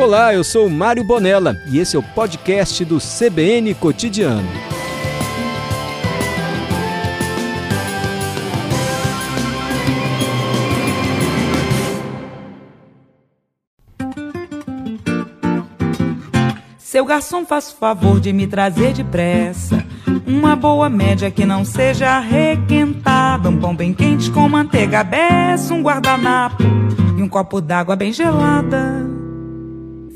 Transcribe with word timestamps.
Olá, 0.00 0.32
eu 0.32 0.42
sou 0.42 0.66
Mário 0.70 1.04
Bonella 1.04 1.60
e 1.66 1.78
esse 1.78 1.94
é 1.94 1.98
o 1.98 2.02
podcast 2.02 2.82
do 2.86 2.96
CBN 2.96 3.74
Cotidiano. 3.74 4.48
Seu 16.78 17.04
garçom, 17.04 17.44
faça 17.44 17.74
o 17.74 17.76
favor 17.76 18.18
de 18.20 18.32
me 18.32 18.46
trazer 18.46 18.94
depressa 18.94 19.84
uma 20.26 20.56
boa 20.56 20.88
média 20.88 21.30
que 21.30 21.44
não 21.44 21.62
seja 21.62 22.18
requentada, 22.20 23.50
um 23.50 23.60
pão 23.60 23.76
bem 23.76 23.92
quente 23.92 24.30
com 24.30 24.48
manteiga 24.48 25.04
beça, 25.04 25.74
um 25.74 25.82
guardanapo 25.82 26.62
e 27.18 27.22
um 27.22 27.28
copo 27.28 27.60
d'água 27.60 27.94
bem 27.94 28.14
gelada. 28.14 29.19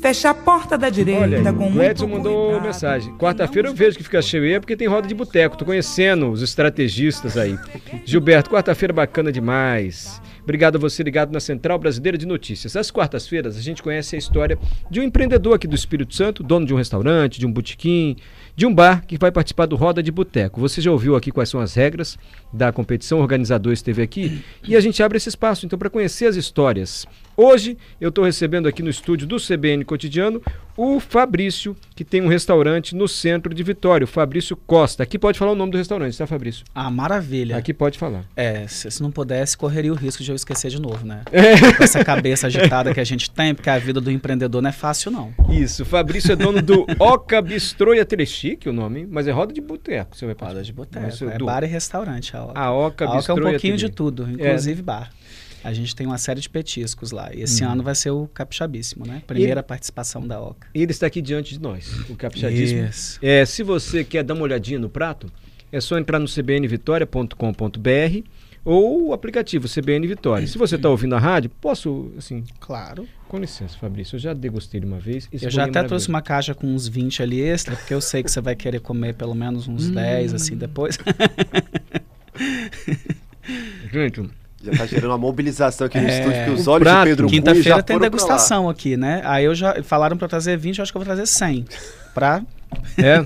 Fecha 0.05 0.29
a 0.29 0.33
porta 0.35 0.77
da 0.77 0.87
direita 0.87 1.23
Olha, 1.23 1.51
com 1.51 1.67
o 1.67 1.81
Edson 1.81 2.05
mandou 2.05 2.43
cuidado. 2.43 2.63
mensagem. 2.63 3.17
Quarta-feira 3.17 3.69
eu 3.69 3.73
vejo 3.73 3.97
que 3.97 4.03
fica 4.03 4.21
cheio 4.21 4.43
aí 4.43 4.53
é 4.53 4.59
porque 4.59 4.75
tem 4.75 4.87
roda 4.87 5.07
de 5.07 5.15
boteco. 5.15 5.57
Tô 5.57 5.65
conhecendo 5.65 6.29
os 6.29 6.43
estrategistas 6.43 7.35
aí. 7.35 7.57
Gilberto, 8.05 8.51
quarta-feira 8.51 8.93
bacana 8.93 9.31
demais. 9.31 10.21
Obrigado 10.43 10.75
a 10.75 10.79
você 10.79 11.01
ligado 11.01 11.31
na 11.31 11.39
Central 11.39 11.79
Brasileira 11.79 12.19
de 12.19 12.27
Notícias. 12.27 12.75
Às 12.75 12.91
quartas-feiras 12.91 13.57
a 13.57 13.61
gente 13.61 13.81
conhece 13.81 14.15
a 14.15 14.19
história 14.19 14.59
de 14.91 14.99
um 14.99 15.03
empreendedor 15.03 15.55
aqui 15.55 15.65
do 15.65 15.73
Espírito 15.73 16.13
Santo, 16.13 16.43
dono 16.43 16.67
de 16.67 16.73
um 16.75 16.77
restaurante, 16.77 17.39
de 17.39 17.47
um 17.47 17.51
botequim, 17.51 18.15
de 18.55 18.67
um 18.67 18.71
bar 18.75 19.03
que 19.07 19.17
vai 19.17 19.31
participar 19.31 19.65
do 19.65 19.75
Roda 19.75 20.03
de 20.03 20.11
Boteco. 20.11 20.61
Você 20.61 20.81
já 20.81 20.91
ouviu 20.91 21.15
aqui 21.15 21.31
quais 21.31 21.49
são 21.49 21.59
as 21.59 21.73
regras 21.73 22.15
da 22.53 22.71
competição, 22.71 23.17
o 23.17 23.21
organizador 23.23 23.73
esteve 23.73 24.03
aqui 24.03 24.43
e 24.67 24.75
a 24.75 24.79
gente 24.79 25.01
abre 25.01 25.17
esse 25.17 25.29
espaço 25.29 25.65
então 25.65 25.79
para 25.79 25.89
conhecer 25.89 26.27
as 26.27 26.35
histórias. 26.35 27.07
Hoje 27.37 27.77
eu 27.99 28.09
estou 28.09 28.23
recebendo 28.23 28.65
aqui 28.65 28.81
no 28.81 28.89
estúdio 28.89 29.27
do 29.27 29.35
CBN 29.35 29.83
Cotidiano 29.83 30.41
o 30.77 30.99
Fabrício, 30.99 31.75
que 31.95 32.03
tem 32.03 32.21
um 32.21 32.27
restaurante 32.27 32.95
no 32.95 33.07
centro 33.07 33.53
de 33.53 33.63
Vitória, 33.63 34.03
o 34.03 34.07
Fabrício 34.07 34.57
Costa. 34.57 35.03
Aqui 35.03 35.17
pode 35.17 35.39
falar 35.39 35.51
o 35.51 35.55
nome 35.55 35.71
do 35.71 35.77
restaurante, 35.77 36.17
tá, 36.17 36.27
Fabrício? 36.27 36.65
Ah, 36.73 36.89
maravilha. 36.89 37.55
Aqui 37.55 37.73
pode 37.73 37.97
falar. 37.97 38.25
É, 38.35 38.67
se, 38.67 38.89
se 38.89 39.01
não 39.01 39.09
pudesse, 39.11 39.57
correria 39.57 39.91
o 39.91 39.95
risco 39.95 40.21
de 40.23 40.31
eu 40.31 40.35
esquecer 40.35 40.69
de 40.69 40.81
novo, 40.81 41.05
né? 41.05 41.21
É. 41.31 41.73
Com 41.75 41.83
essa 41.83 42.03
cabeça 42.03 42.47
agitada 42.47 42.93
que 42.93 42.99
a 42.99 43.05
gente 43.05 43.29
tem, 43.31 43.53
porque 43.53 43.69
a 43.69 43.77
vida 43.77 44.01
do 44.01 44.11
empreendedor 44.11 44.61
não 44.61 44.69
é 44.69 44.73
fácil, 44.73 45.11
não. 45.11 45.33
Isso, 45.49 45.83
o 45.83 45.85
Fabrício 45.85 46.31
é 46.31 46.35
dono 46.35 46.61
do 46.61 46.85
Oca 46.99 47.41
Bistrô 47.41 47.93
e 47.93 47.99
Ateliê 47.99 48.25
Chique, 48.25 48.67
o 48.67 48.73
nome, 48.73 49.07
mas 49.09 49.27
é 49.27 49.31
roda 49.31 49.53
de 49.53 49.61
boteco, 49.61 50.15
você 50.15 50.25
vai 50.25 50.35
Roda 50.39 50.61
de 50.61 50.73
boteco, 50.73 51.29
é 51.29 51.37
do... 51.37 51.45
bar 51.45 51.63
e 51.63 51.67
restaurante 51.67 52.35
a 52.35 52.43
Oca. 52.43 52.59
A 52.59 52.71
Oca, 52.71 53.05
a 53.05 53.17
Oca 53.17 53.31
é 53.31 53.35
um 53.35 53.41
pouquinho 53.41 53.77
de 53.77 53.89
tudo, 53.89 54.29
inclusive 54.29 54.79
é. 54.79 54.83
bar. 54.83 55.09
A 55.65 55.73
gente 55.73 55.95
tem 55.95 56.05
uma 56.05 56.19
série 56.19 56.39
de 56.39 56.47
petiscos 56.47 57.11
lá. 57.11 57.33
E 57.33 57.41
esse 57.41 57.63
uhum. 57.63 57.71
ano 57.71 57.83
vai 57.83 57.95
ser 57.95 58.11
o 58.11 58.27
Capixabíssimo, 58.27 59.03
né? 59.03 59.23
Primeira 59.25 59.61
ele, 59.61 59.63
participação 59.63 60.27
da 60.27 60.39
Oca. 60.39 60.67
Ele 60.75 60.91
está 60.91 61.07
aqui 61.07 61.23
diante 61.23 61.55
de 61.55 61.59
nós, 61.59 62.07
o 62.07 62.15
Capixabíssimo. 62.15 62.85
Isso. 62.85 63.17
É, 63.19 63.43
se 63.45 63.63
você 63.63 64.03
quer 64.03 64.23
dar 64.23 64.35
uma 64.35 64.43
olhadinha 64.43 64.77
no 64.77 64.89
prato, 64.89 65.25
é 65.71 65.81
só 65.81 65.97
entrar 65.97 66.19
no 66.19 66.27
cbnvitoria.com.br 66.27 68.29
ou 68.63 69.07
o 69.07 69.13
aplicativo 69.13 69.67
CBN 69.67 70.05
Vitória. 70.05 70.45
Se 70.45 70.57
você 70.57 70.75
está 70.75 70.87
ouvindo 70.87 71.15
a 71.15 71.19
rádio, 71.19 71.49
posso, 71.59 72.11
assim... 72.15 72.43
Claro. 72.59 73.07
Com 73.27 73.39
licença, 73.39 73.75
Fabrício, 73.75 74.17
eu 74.17 74.19
já 74.19 74.33
degustei 74.33 74.79
uma 74.81 74.99
vez. 74.99 75.27
eu 75.31 75.49
já 75.49 75.65
até 75.65 75.83
trouxe 75.83 76.09
uma 76.09 76.21
caixa 76.21 76.53
com 76.53 76.67
uns 76.67 76.87
20 76.87 77.23
ali 77.23 77.41
extra, 77.41 77.75
porque 77.75 77.93
eu 77.93 78.01
sei 78.01 78.21
que 78.21 78.29
você 78.29 78.39
vai 78.39 78.55
querer 78.55 78.81
comer 78.81 79.15
pelo 79.15 79.33
menos 79.33 79.67
uns 79.67 79.89
hum. 79.89 79.95
10, 79.95 80.35
assim, 80.35 80.55
depois. 80.55 80.99
Gente... 83.91 84.29
Já 84.65 84.71
tá 84.71 84.85
gerando 84.85 85.11
uma 85.11 85.17
mobilização 85.17 85.87
aqui 85.87 85.99
no 85.99 86.07
é, 86.07 86.19
estúdio, 86.19 86.43
que 86.45 86.49
os 86.51 86.67
olhos 86.67 86.83
prato, 86.83 87.03
de 87.03 87.09
Pedro 87.09 87.27
Quinta-feira 87.27 87.83
tem 87.83 87.99
degustação 87.99 88.67
aqui, 88.67 88.97
né? 88.97 89.21
Aí 89.23 89.45
eu 89.45 89.53
já 89.53 89.83
falaram 89.83 90.17
para 90.17 90.27
trazer 90.27 90.57
20, 90.57 90.79
eu 90.79 90.83
acho 90.83 90.91
que 90.91 90.97
eu 90.97 90.99
vou 90.99 91.05
trazer 91.05 91.27
100. 91.27 91.65
Pra... 92.13 92.43
É. 92.97 93.25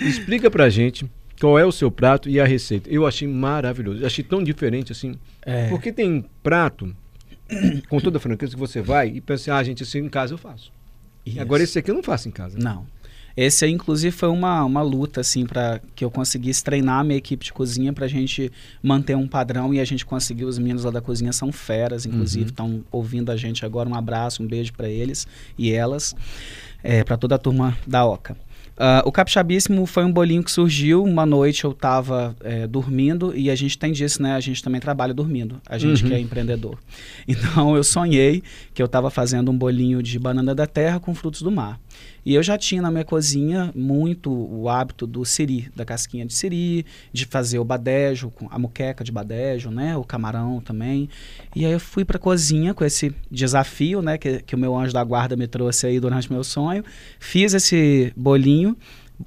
Explica 0.00 0.50
pra 0.50 0.68
gente 0.68 1.08
qual 1.40 1.58
é 1.58 1.64
o 1.64 1.72
seu 1.72 1.90
prato 1.90 2.28
e 2.28 2.40
a 2.40 2.44
receita. 2.44 2.88
Eu 2.88 3.06
achei 3.06 3.28
maravilhoso. 3.28 4.00
Eu 4.00 4.06
achei 4.06 4.24
tão 4.24 4.42
diferente 4.42 4.92
assim. 4.92 5.14
É. 5.42 5.68
Porque 5.68 5.92
tem 5.92 6.24
prato, 6.42 6.94
com 7.88 8.00
toda 8.00 8.18
a 8.18 8.20
franqueza, 8.20 8.54
que 8.54 8.60
você 8.60 8.80
vai 8.80 9.08
e 9.08 9.20
pensa 9.20 9.42
assim, 9.42 9.50
ah, 9.50 9.62
gente, 9.62 9.82
isso 9.82 9.98
em 9.98 10.08
casa 10.08 10.34
eu 10.34 10.38
faço. 10.38 10.72
Isso. 11.26 11.40
Agora 11.40 11.62
esse 11.62 11.78
aqui 11.78 11.90
eu 11.90 11.94
não 11.94 12.02
faço 12.02 12.28
em 12.28 12.32
casa. 12.32 12.58
Não. 12.58 12.86
Esse 13.36 13.64
aí, 13.64 13.72
inclusive, 13.72 14.14
foi 14.14 14.28
uma, 14.28 14.64
uma 14.64 14.82
luta, 14.82 15.20
assim, 15.20 15.46
para 15.46 15.80
que 15.94 16.04
eu 16.04 16.10
conseguisse 16.10 16.62
treinar 16.62 17.00
a 17.00 17.04
minha 17.04 17.16
equipe 17.16 17.44
de 17.44 17.52
cozinha 17.52 17.92
para 17.92 18.04
a 18.04 18.08
gente 18.08 18.52
manter 18.82 19.16
um 19.16 19.26
padrão 19.26 19.72
e 19.72 19.80
a 19.80 19.84
gente 19.84 20.04
conseguiu. 20.04 20.48
Os 20.48 20.58
meninos 20.58 20.84
lá 20.84 20.90
da 20.90 21.00
cozinha 21.00 21.32
são 21.32 21.50
feras, 21.50 22.04
inclusive, 22.06 22.50
estão 22.50 22.66
uhum. 22.66 22.84
ouvindo 22.90 23.30
a 23.30 23.36
gente 23.36 23.64
agora. 23.64 23.88
Um 23.88 23.94
abraço, 23.94 24.42
um 24.42 24.46
beijo 24.46 24.72
para 24.72 24.88
eles 24.88 25.26
e 25.56 25.72
elas, 25.72 26.14
é, 26.82 27.02
para 27.02 27.16
toda 27.16 27.34
a 27.34 27.38
turma 27.38 27.76
da 27.86 28.04
OCA. 28.04 28.36
Uh, 28.72 29.06
o 29.06 29.12
capixabíssimo 29.12 29.84
foi 29.84 30.02
um 30.02 30.10
bolinho 30.10 30.42
que 30.42 30.50
surgiu 30.50 31.04
uma 31.04 31.26
noite 31.26 31.64
eu 31.64 31.72
estava 31.72 32.34
é, 32.42 32.66
dormindo 32.66 33.36
e 33.36 33.50
a 33.50 33.54
gente 33.54 33.78
tem 33.78 33.92
disso, 33.92 34.22
né? 34.22 34.34
A 34.34 34.40
gente 34.40 34.62
também 34.62 34.80
trabalha 34.80 35.12
dormindo, 35.12 35.60
a 35.66 35.76
gente 35.76 36.02
uhum. 36.02 36.08
que 36.08 36.14
é 36.14 36.20
empreendedor. 36.20 36.78
Então 37.28 37.76
eu 37.76 37.84
sonhei 37.84 38.42
que 38.74 38.82
eu 38.82 38.86
estava 38.86 39.10
fazendo 39.10 39.50
um 39.50 39.56
bolinho 39.56 40.02
de 40.02 40.18
banana 40.18 40.54
da 40.54 40.66
terra 40.66 40.98
com 40.98 41.14
frutos 41.14 41.42
do 41.42 41.50
mar. 41.50 41.78
E 42.24 42.34
eu 42.34 42.42
já 42.42 42.56
tinha 42.56 42.80
na 42.80 42.90
minha 42.90 43.04
cozinha 43.04 43.72
muito 43.74 44.30
o 44.30 44.68
hábito 44.68 45.06
do 45.06 45.24
siri, 45.24 45.68
da 45.74 45.84
casquinha 45.84 46.24
de 46.24 46.32
siri, 46.32 46.86
de 47.12 47.26
fazer 47.26 47.58
o 47.58 47.64
badejo, 47.64 48.32
a 48.48 48.58
muqueca 48.58 49.02
de 49.02 49.10
badejo, 49.10 49.70
né? 49.70 49.96
O 49.96 50.04
camarão 50.04 50.60
também. 50.60 51.08
E 51.54 51.66
aí 51.66 51.72
eu 51.72 51.80
fui 51.80 52.04
para 52.04 52.16
a 52.16 52.20
cozinha 52.20 52.74
com 52.74 52.84
esse 52.84 53.12
desafio, 53.28 54.00
né? 54.02 54.16
Que, 54.18 54.40
que 54.40 54.54
o 54.54 54.58
meu 54.58 54.76
anjo 54.76 54.92
da 54.92 55.02
guarda 55.02 55.34
me 55.34 55.48
trouxe 55.48 55.86
aí 55.86 55.98
durante 55.98 56.32
meu 56.32 56.44
sonho. 56.44 56.84
Fiz 57.18 57.54
esse 57.54 58.12
bolinho 58.16 58.61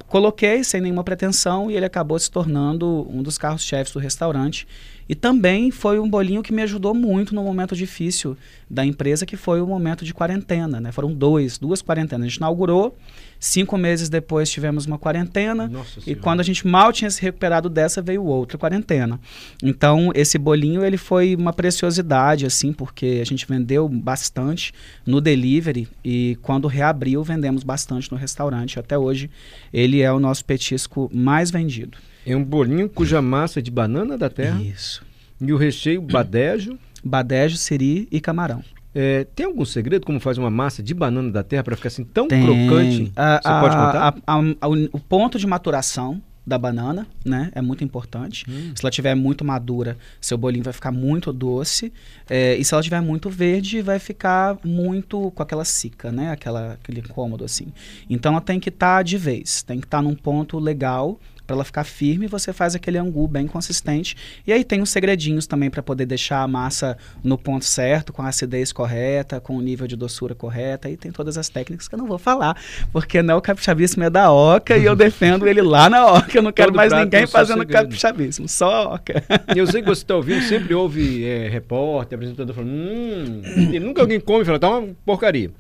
coloquei 0.08 0.64
sem 0.64 0.82
nenhuma 0.82 1.04
pretensão 1.04 1.70
e 1.70 1.76
ele 1.76 1.86
acabou 1.86 2.18
se 2.20 2.30
tornando 2.30 3.08
um 3.10 3.22
dos 3.22 3.38
carros-chefes 3.38 3.94
do 3.94 4.00
restaurante. 4.00 4.68
E 5.08 5.14
também 5.14 5.70
foi 5.70 6.00
um 6.00 6.10
bolinho 6.10 6.42
que 6.42 6.52
me 6.52 6.62
ajudou 6.64 6.94
muito 6.94 7.36
no 7.36 7.44
momento 7.44 7.76
difícil 7.76 8.36
da 8.68 8.84
empresa, 8.84 9.26
que 9.26 9.38
foi 9.38 9.62
o 9.62 9.68
momento 9.68 10.04
de 10.04 10.14
quarentena. 10.14 10.80
Né? 10.80 10.92
Foram 10.92 11.14
dois, 11.14 11.60
duas 11.60 11.82
quarentenas. 11.82 12.26
A 12.26 12.28
gente 12.30 12.38
inaugurou, 12.38 12.98
cinco 13.40 13.78
meses 13.78 14.10
depois 14.10 14.50
tivemos 14.50 14.88
uma 14.88 14.98
quarentena. 14.98 15.68
Nossa 15.68 16.00
e 16.00 16.04
senhora. 16.04 16.22
quando 16.24 16.40
a 16.40 16.44
gente 16.44 16.66
mal 16.66 16.92
tinha 16.92 17.10
se 17.12 17.22
recuperado 17.22 17.70
dessa, 17.70 18.02
veio 18.02 18.24
outra 18.24 18.58
quarentena. 18.58 19.20
Então, 19.62 20.12
esse 20.16 20.40
bolinho 20.40 20.84
ele 20.84 20.98
foi 20.98 21.36
uma 21.36 21.54
preciosidade, 21.54 22.46
assim, 22.46 22.74
porque 22.74 23.20
a 23.22 23.26
gente 23.26 23.46
vendeu 23.48 23.88
bastante 23.88 24.74
no 25.06 25.22
delivery 25.22 25.88
e 26.04 26.38
quando 26.42 26.68
reabriu, 26.68 27.24
vendemos 27.24 27.64
bastante 27.64 28.12
no 28.12 28.18
restaurante. 28.18 28.80
Até 28.80 28.98
hoje, 28.98 29.30
ele 29.72 30.02
é 30.02 30.12
o 30.12 30.20
nosso 30.20 30.44
petisco 30.44 31.12
mais 31.14 31.52
vendido. 31.52 31.96
É 32.26 32.36
um 32.36 32.44
bolinho 32.44 32.90
cuja 32.90 33.22
massa 33.22 33.60
é 33.60 33.62
de 33.62 33.70
banana 33.70 34.18
da 34.18 34.30
terra. 34.30 34.62
Isso. 34.62 35.04
E 35.40 35.52
o 35.54 35.58
recheio 35.58 36.02
badejo. 36.02 36.78
Badejo, 37.04 37.58
siri 37.58 38.08
e 38.12 38.20
camarão. 38.20 38.64
É, 38.94 39.26
tem 39.36 39.46
algum 39.46 39.66
segredo 39.66 40.06
como 40.06 40.20
faz 40.22 40.38
uma 40.38 40.50
massa 40.50 40.82
de 40.82 40.94
banana 40.94 41.30
da 41.30 41.44
terra 41.44 41.64
para 41.64 41.76
ficar 41.76 41.88
assim 41.88 42.06
tão 42.06 42.28
tem. 42.28 42.44
crocante? 42.44 43.12
A, 43.16 43.42
Você 43.42 43.48
a, 43.48 43.60
pode 43.60 43.76
contar? 43.76 44.16
A, 44.26 44.68
o 44.70 45.00
ponto 45.00 45.38
de 45.38 45.46
maturação 45.46 46.22
da 46.46 46.58
banana, 46.58 47.08
né? 47.26 47.52
É 47.54 47.62
muito 47.62 47.84
importante. 47.84 48.46
Hum. 48.48 48.72
Se 48.76 48.86
ela 48.86 48.92
tiver 48.92 49.16
muito 49.16 49.44
madura, 49.44 49.98
seu 50.22 50.38
bolinho 50.38 50.64
vai 50.64 50.72
ficar 50.72 50.92
muito 50.92 51.34
doce. 51.34 51.92
É, 52.30 52.56
e 52.56 52.64
se 52.64 52.74
ela 52.74 52.84
tiver 52.84 53.02
muito 53.02 53.30
verde, 53.30 53.82
vai 53.82 53.98
ficar 54.00 54.58
muito 54.64 55.32
com 55.32 55.44
aquela 55.44 55.66
cica, 55.66 56.12
né? 56.12 56.32
Aquela, 56.32 56.74
aquele 56.74 57.00
incômodo 57.00 57.44
assim. 57.44 57.68
Então 58.10 58.34
ela 58.34 58.42
tem 58.42 58.60
que 58.60 58.70
estar 58.70 58.98
tá 58.98 59.04
de 59.04 59.18
vez, 59.18 59.64
tem 59.64 59.80
que 59.80 59.88
estar 59.88 59.98
tá 59.98 60.04
num 60.04 60.16
ponto 60.16 60.60
legal 60.60 61.20
para 61.46 61.56
ela 61.56 61.64
ficar 61.64 61.84
firme, 61.84 62.28
você 62.28 62.52
faz 62.52 62.76
aquele 62.76 62.98
angu 62.98 63.28
bem 63.28 63.48
consistente. 63.48 64.16
E 64.46 64.52
aí 64.52 64.64
tem 64.64 64.82
os 64.82 64.90
segredinhos 64.90 65.46
também 65.46 65.70
para 65.70 65.84
poder 65.84 66.06
deixar 66.06 66.42
a 66.42 66.48
massa 66.48 66.98
no 67.24 67.38
ponto 67.38 67.66
certo, 67.66 68.12
com 68.12 68.22
a 68.22 68.28
acidez 68.28 68.72
correta, 68.72 69.40
com 69.40 69.56
o 69.56 69.62
nível 69.62 69.88
de 69.88 69.96
doçura 69.96 70.34
correta. 70.34 70.90
E 70.90 70.98
tem 70.98 71.12
todas 71.12 71.38
as 71.38 71.50
técnicas 71.50 71.88
que 71.88 71.96
eu 71.96 72.00
não 72.00 72.08
vou 72.08 72.18
falar, 72.18 72.60
porque 72.92 73.22
não 73.22 73.38
o 73.38 73.42
capixabíssimo 73.42 74.04
é 74.04 74.10
da 74.10 74.32
Oca 74.32 74.78
e 74.78 74.86
eu 74.86 74.96
defendo 74.96 75.48
ele 75.48 75.62
lá 75.62 75.90
na 75.90 76.06
Oca. 76.14 76.38
Eu 76.38 76.42
não 76.42 76.52
quero 76.52 76.70
Todo 76.70 76.78
mais 76.78 76.92
ninguém 76.92 77.28
fazendo 77.28 77.66
capixabíssimo, 77.66 78.48
só 78.48 78.94
Oca. 78.96 79.24
E 79.56 79.60
eu 79.60 79.68
sei 79.68 79.82
que 79.82 79.88
você 79.88 80.02
está 80.02 80.16
ouvindo, 80.16 80.42
sempre 80.44 80.74
ouve 80.74 81.26
é, 81.26 81.48
repórter, 81.48 82.16
apresentador 82.16 82.56
falando, 82.56 82.72
hum, 82.72 83.42
e 83.74 83.80
nunca 83.80 84.02
alguém 84.02 84.20
come 84.20 84.42
e 84.42 84.46
fala, 84.46 84.60
tá 84.60 84.70
uma 84.70 84.96
porcaria. 85.06 85.52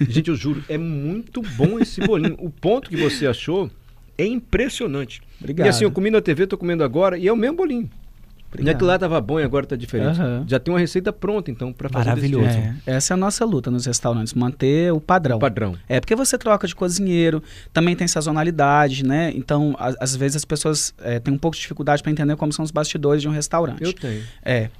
Gente, 0.00 0.28
eu 0.28 0.36
juro, 0.36 0.64
é 0.68 0.76
muito 0.76 1.40
bom 1.40 1.78
esse 1.78 2.00
bolinho. 2.00 2.36
O 2.40 2.50
ponto 2.50 2.90
que 2.90 2.96
você 2.96 3.26
achou 3.26 3.70
é 4.18 4.26
impressionante. 4.26 5.22
Obrigado. 5.40 5.66
E 5.66 5.70
assim, 5.70 5.84
eu 5.84 5.90
comi 5.92 6.10
na 6.10 6.20
TV, 6.20 6.46
tô 6.46 6.58
comendo 6.58 6.82
agora, 6.82 7.16
e 7.16 7.28
é 7.28 7.32
o 7.32 7.36
mesmo 7.36 7.56
bolinho. 7.56 7.88
Não 8.58 8.70
é 8.70 8.74
que 8.74 8.82
lá 8.82 8.98
tava 8.98 9.20
bom 9.20 9.38
e 9.38 9.42
agora 9.42 9.66
tá 9.66 9.76
diferente. 9.76 10.18
Uhum. 10.18 10.44
Já 10.48 10.58
tem 10.58 10.72
uma 10.72 10.80
receita 10.80 11.12
pronta, 11.12 11.50
então, 11.50 11.70
para 11.70 11.88
fazer 11.90 12.08
Maravilhoso. 12.08 12.46
É, 12.46 12.74
essa 12.86 13.12
é 13.12 13.14
a 13.14 13.16
nossa 13.16 13.44
luta 13.44 13.70
nos 13.70 13.84
restaurantes, 13.84 14.32
manter 14.32 14.90
o 14.90 15.00
padrão. 15.00 15.36
O 15.36 15.40
padrão. 15.40 15.76
É, 15.86 16.00
porque 16.00 16.16
você 16.16 16.38
troca 16.38 16.66
de 16.66 16.74
cozinheiro, 16.74 17.42
também 17.74 17.94
tem 17.94 18.08
sazonalidade, 18.08 19.04
né? 19.04 19.32
Então, 19.34 19.76
a, 19.78 19.92
às 20.00 20.16
vezes 20.16 20.36
as 20.36 20.44
pessoas 20.46 20.94
é, 21.02 21.18
têm 21.18 21.34
um 21.34 21.38
pouco 21.38 21.56
de 21.56 21.60
dificuldade 21.60 22.02
para 22.02 22.10
entender 22.10 22.36
como 22.36 22.50
são 22.50 22.64
os 22.64 22.70
bastidores 22.70 23.20
de 23.20 23.28
um 23.28 23.32
restaurante. 23.32 23.82
Eu 23.82 23.92
tenho. 23.92 24.22
É. 24.42 24.70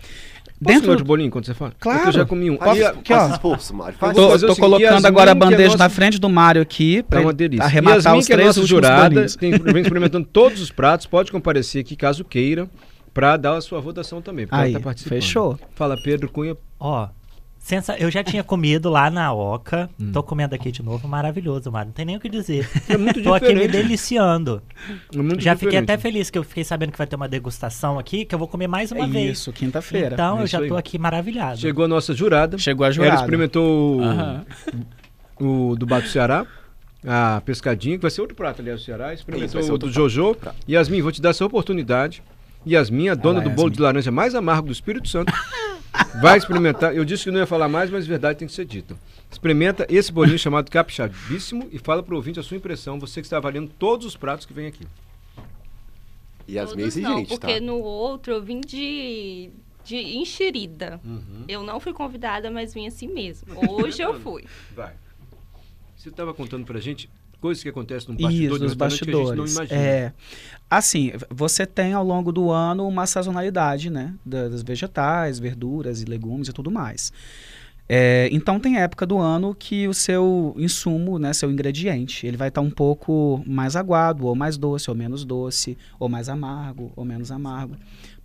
Posso 0.62 0.80
Dentro 0.80 0.96
do 0.96 1.04
bolinho 1.04 1.30
quando 1.30 1.46
você 1.46 1.54
fala? 1.54 1.72
Claro. 1.78 2.04
É 2.04 2.08
eu 2.08 2.12
já 2.12 2.24
comi 2.26 2.50
um. 2.50 2.54
Aqui, 2.54 2.82
aqui, 2.82 3.12
ó. 3.12 3.28
Esforço, 3.30 3.74
Mário. 3.74 3.96
Faz 3.96 4.16
tô, 4.16 4.38
tô 4.38 4.56
colocando 4.56 5.06
agora 5.06 5.30
a 5.30 5.34
bandeja 5.34 5.64
nossa... 5.64 5.78
na 5.78 5.88
frente 5.88 6.18
do 6.18 6.28
Mário 6.28 6.60
aqui 6.60 7.02
para 7.02 7.22
tá 7.22 7.64
arrematar 7.64 7.96
Yasmin, 7.96 8.18
os 8.18 8.26
três 8.26 9.36
que 9.36 9.46
é 9.46 9.50
tem, 9.50 9.72
vem 9.72 9.82
experimentando 9.82 10.26
todos 10.26 10.60
os 10.60 10.70
pratos, 10.70 11.06
pode 11.06 11.30
comparecer 11.30 11.82
aqui 11.82 11.94
caso 11.94 12.24
queira 12.24 12.68
para 13.14 13.36
dar 13.36 13.56
a 13.56 13.60
sua 13.60 13.80
votação 13.80 14.20
também. 14.20 14.46
Aí, 14.50 14.78
tá 14.78 14.94
fechou. 14.94 15.58
Fala, 15.74 15.96
Pedro 16.02 16.28
Cunha. 16.28 16.56
Ó, 16.78 17.08
Sensa... 17.58 17.96
Eu 17.98 18.10
já 18.10 18.24
tinha 18.24 18.42
comido 18.42 18.88
lá 18.88 19.10
na 19.10 19.32
Oca. 19.32 19.90
Hum. 20.00 20.12
Tô 20.12 20.22
comendo 20.22 20.54
aqui 20.54 20.70
de 20.72 20.82
novo. 20.82 21.06
Maravilhoso, 21.06 21.70
mano. 21.70 21.86
Não 21.86 21.92
tem 21.92 22.04
nem 22.04 22.16
o 22.16 22.20
que 22.20 22.28
dizer. 22.28 22.68
É 22.88 22.96
muito 22.96 23.22
Tô 23.22 23.34
aqui 23.34 23.54
me 23.54 23.68
deliciando. 23.68 24.62
É 25.12 25.18
muito 25.18 25.42
já 25.42 25.54
diferente. 25.54 25.58
fiquei 25.58 25.78
até 25.78 25.98
feliz 25.98 26.30
que 26.30 26.38
eu 26.38 26.44
fiquei 26.44 26.64
sabendo 26.64 26.92
que 26.92 26.98
vai 26.98 27.06
ter 27.06 27.16
uma 27.16 27.28
degustação 27.28 27.98
aqui, 27.98 28.24
que 28.24 28.34
eu 28.34 28.38
vou 28.38 28.48
comer 28.48 28.68
mais 28.68 28.90
uma 28.92 29.04
é 29.04 29.08
vez. 29.08 29.38
Isso, 29.38 29.52
quinta-feira. 29.52 30.14
Então 30.14 30.38
é 30.38 30.42
eu 30.42 30.46
já 30.46 30.58
tô 30.58 30.74
aí. 30.74 30.80
aqui 30.80 30.98
maravilhado. 30.98 31.58
Chegou 31.58 31.84
a 31.84 31.88
nossa 31.88 32.14
jurada. 32.14 32.56
Chegou 32.58 32.86
a 32.86 32.90
jurada. 32.90 33.14
Ela 33.14 33.22
experimentou 33.22 34.00
o, 35.38 35.70
o 35.70 35.76
do 35.76 35.86
Bato 35.86 36.08
Ceará. 36.08 36.46
A 37.06 37.40
pescadinha, 37.44 37.96
que 37.96 38.02
vai 38.02 38.10
ser 38.10 38.20
outro 38.20 38.36
prato, 38.36 38.60
aliás, 38.60 38.80
do 38.80 38.84
Ceará. 38.84 39.14
Experimentou 39.14 39.60
o 39.62 39.78
do 39.78 39.90
Jojo. 39.90 40.34
Prato. 40.34 40.56
Yasmin, 40.68 41.00
vou 41.00 41.12
te 41.12 41.22
dar 41.22 41.30
essa 41.30 41.44
oportunidade. 41.44 42.22
Yasmin, 42.66 43.08
a 43.08 43.14
dona 43.14 43.40
do 43.40 43.50
bolo 43.50 43.70
de 43.70 43.80
laranja 43.80 44.10
mais 44.10 44.34
amargo 44.34 44.66
do 44.66 44.72
Espírito 44.72 45.08
Santo, 45.08 45.32
vai 46.20 46.38
experimentar. 46.38 46.94
Eu 46.94 47.04
disse 47.04 47.24
que 47.24 47.30
não 47.30 47.40
ia 47.40 47.46
falar 47.46 47.68
mais, 47.68 47.90
mas 47.90 48.06
verdade 48.06 48.38
tem 48.38 48.48
que 48.48 48.54
ser 48.54 48.64
dito. 48.64 48.98
Experimenta 49.30 49.86
esse 49.88 50.12
bolinho 50.12 50.38
chamado 50.38 50.70
capixabíssimo 50.70 51.68
e 51.70 51.78
fala 51.78 52.02
para 52.02 52.14
o 52.14 52.16
ouvinte 52.16 52.40
a 52.40 52.42
sua 52.42 52.56
impressão, 52.56 52.98
você 52.98 53.20
que 53.20 53.26
está 53.26 53.36
avaliando 53.36 53.70
todos 53.78 54.06
os 54.06 54.16
pratos 54.16 54.46
que 54.46 54.52
vem 54.52 54.66
aqui. 54.66 54.86
Yasmin 56.48 56.82
é 56.82 56.86
exigente, 56.86 57.28
porque 57.28 57.54
tá? 57.54 57.60
no 57.60 57.78
outro 57.78 58.32
eu 58.32 58.42
vim 58.42 58.60
de, 58.60 59.50
de 59.84 59.96
enxerida. 59.96 60.98
Uhum. 61.04 61.44
Eu 61.46 61.62
não 61.62 61.78
fui 61.78 61.92
convidada, 61.92 62.50
mas 62.50 62.72
vim 62.72 62.86
assim 62.86 63.06
mesmo. 63.06 63.48
Hoje 63.70 64.00
eu 64.00 64.18
fui. 64.20 64.44
Vai. 64.74 64.94
Você 65.94 66.08
estava 66.08 66.32
contando 66.32 66.64
para 66.64 66.80
gente 66.80 67.10
coisas 67.40 67.62
que 67.62 67.68
acontecem 67.68 68.12
no 68.12 68.20
bastidor 68.20 68.56
Isso, 68.56 68.64
nos 68.64 68.74
bastidores. 68.74 69.70
É. 69.70 70.12
Assim, 70.70 71.12
você 71.30 71.64
tem 71.64 71.92
ao 71.92 72.04
longo 72.04 72.32
do 72.32 72.50
ano 72.50 72.86
uma 72.86 73.06
sazonalidade, 73.06 73.90
né? 73.90 74.14
Das 74.24 74.62
vegetais, 74.62 75.38
verduras 75.38 76.02
e 76.02 76.04
legumes 76.04 76.48
e 76.48 76.52
tudo 76.52 76.70
mais. 76.70 77.12
É, 77.88 78.28
então 78.30 78.60
tem 78.60 78.78
época 78.78 79.06
do 79.06 79.16
ano 79.16 79.54
que 79.54 79.88
o 79.88 79.94
seu 79.94 80.54
insumo, 80.58 81.18
né, 81.18 81.32
seu 81.32 81.50
ingrediente, 81.50 82.26
ele 82.26 82.36
vai 82.36 82.48
estar 82.48 82.60
tá 82.60 82.66
um 82.66 82.70
pouco 82.70 83.42
mais 83.46 83.76
aguado, 83.76 84.26
ou 84.26 84.34
mais 84.34 84.58
doce, 84.58 84.90
ou 84.90 84.96
menos 84.96 85.24
doce, 85.24 85.78
ou 85.98 86.06
mais 86.06 86.28
amargo, 86.28 86.92
ou 86.94 87.02
menos 87.02 87.32
amargo. 87.32 87.76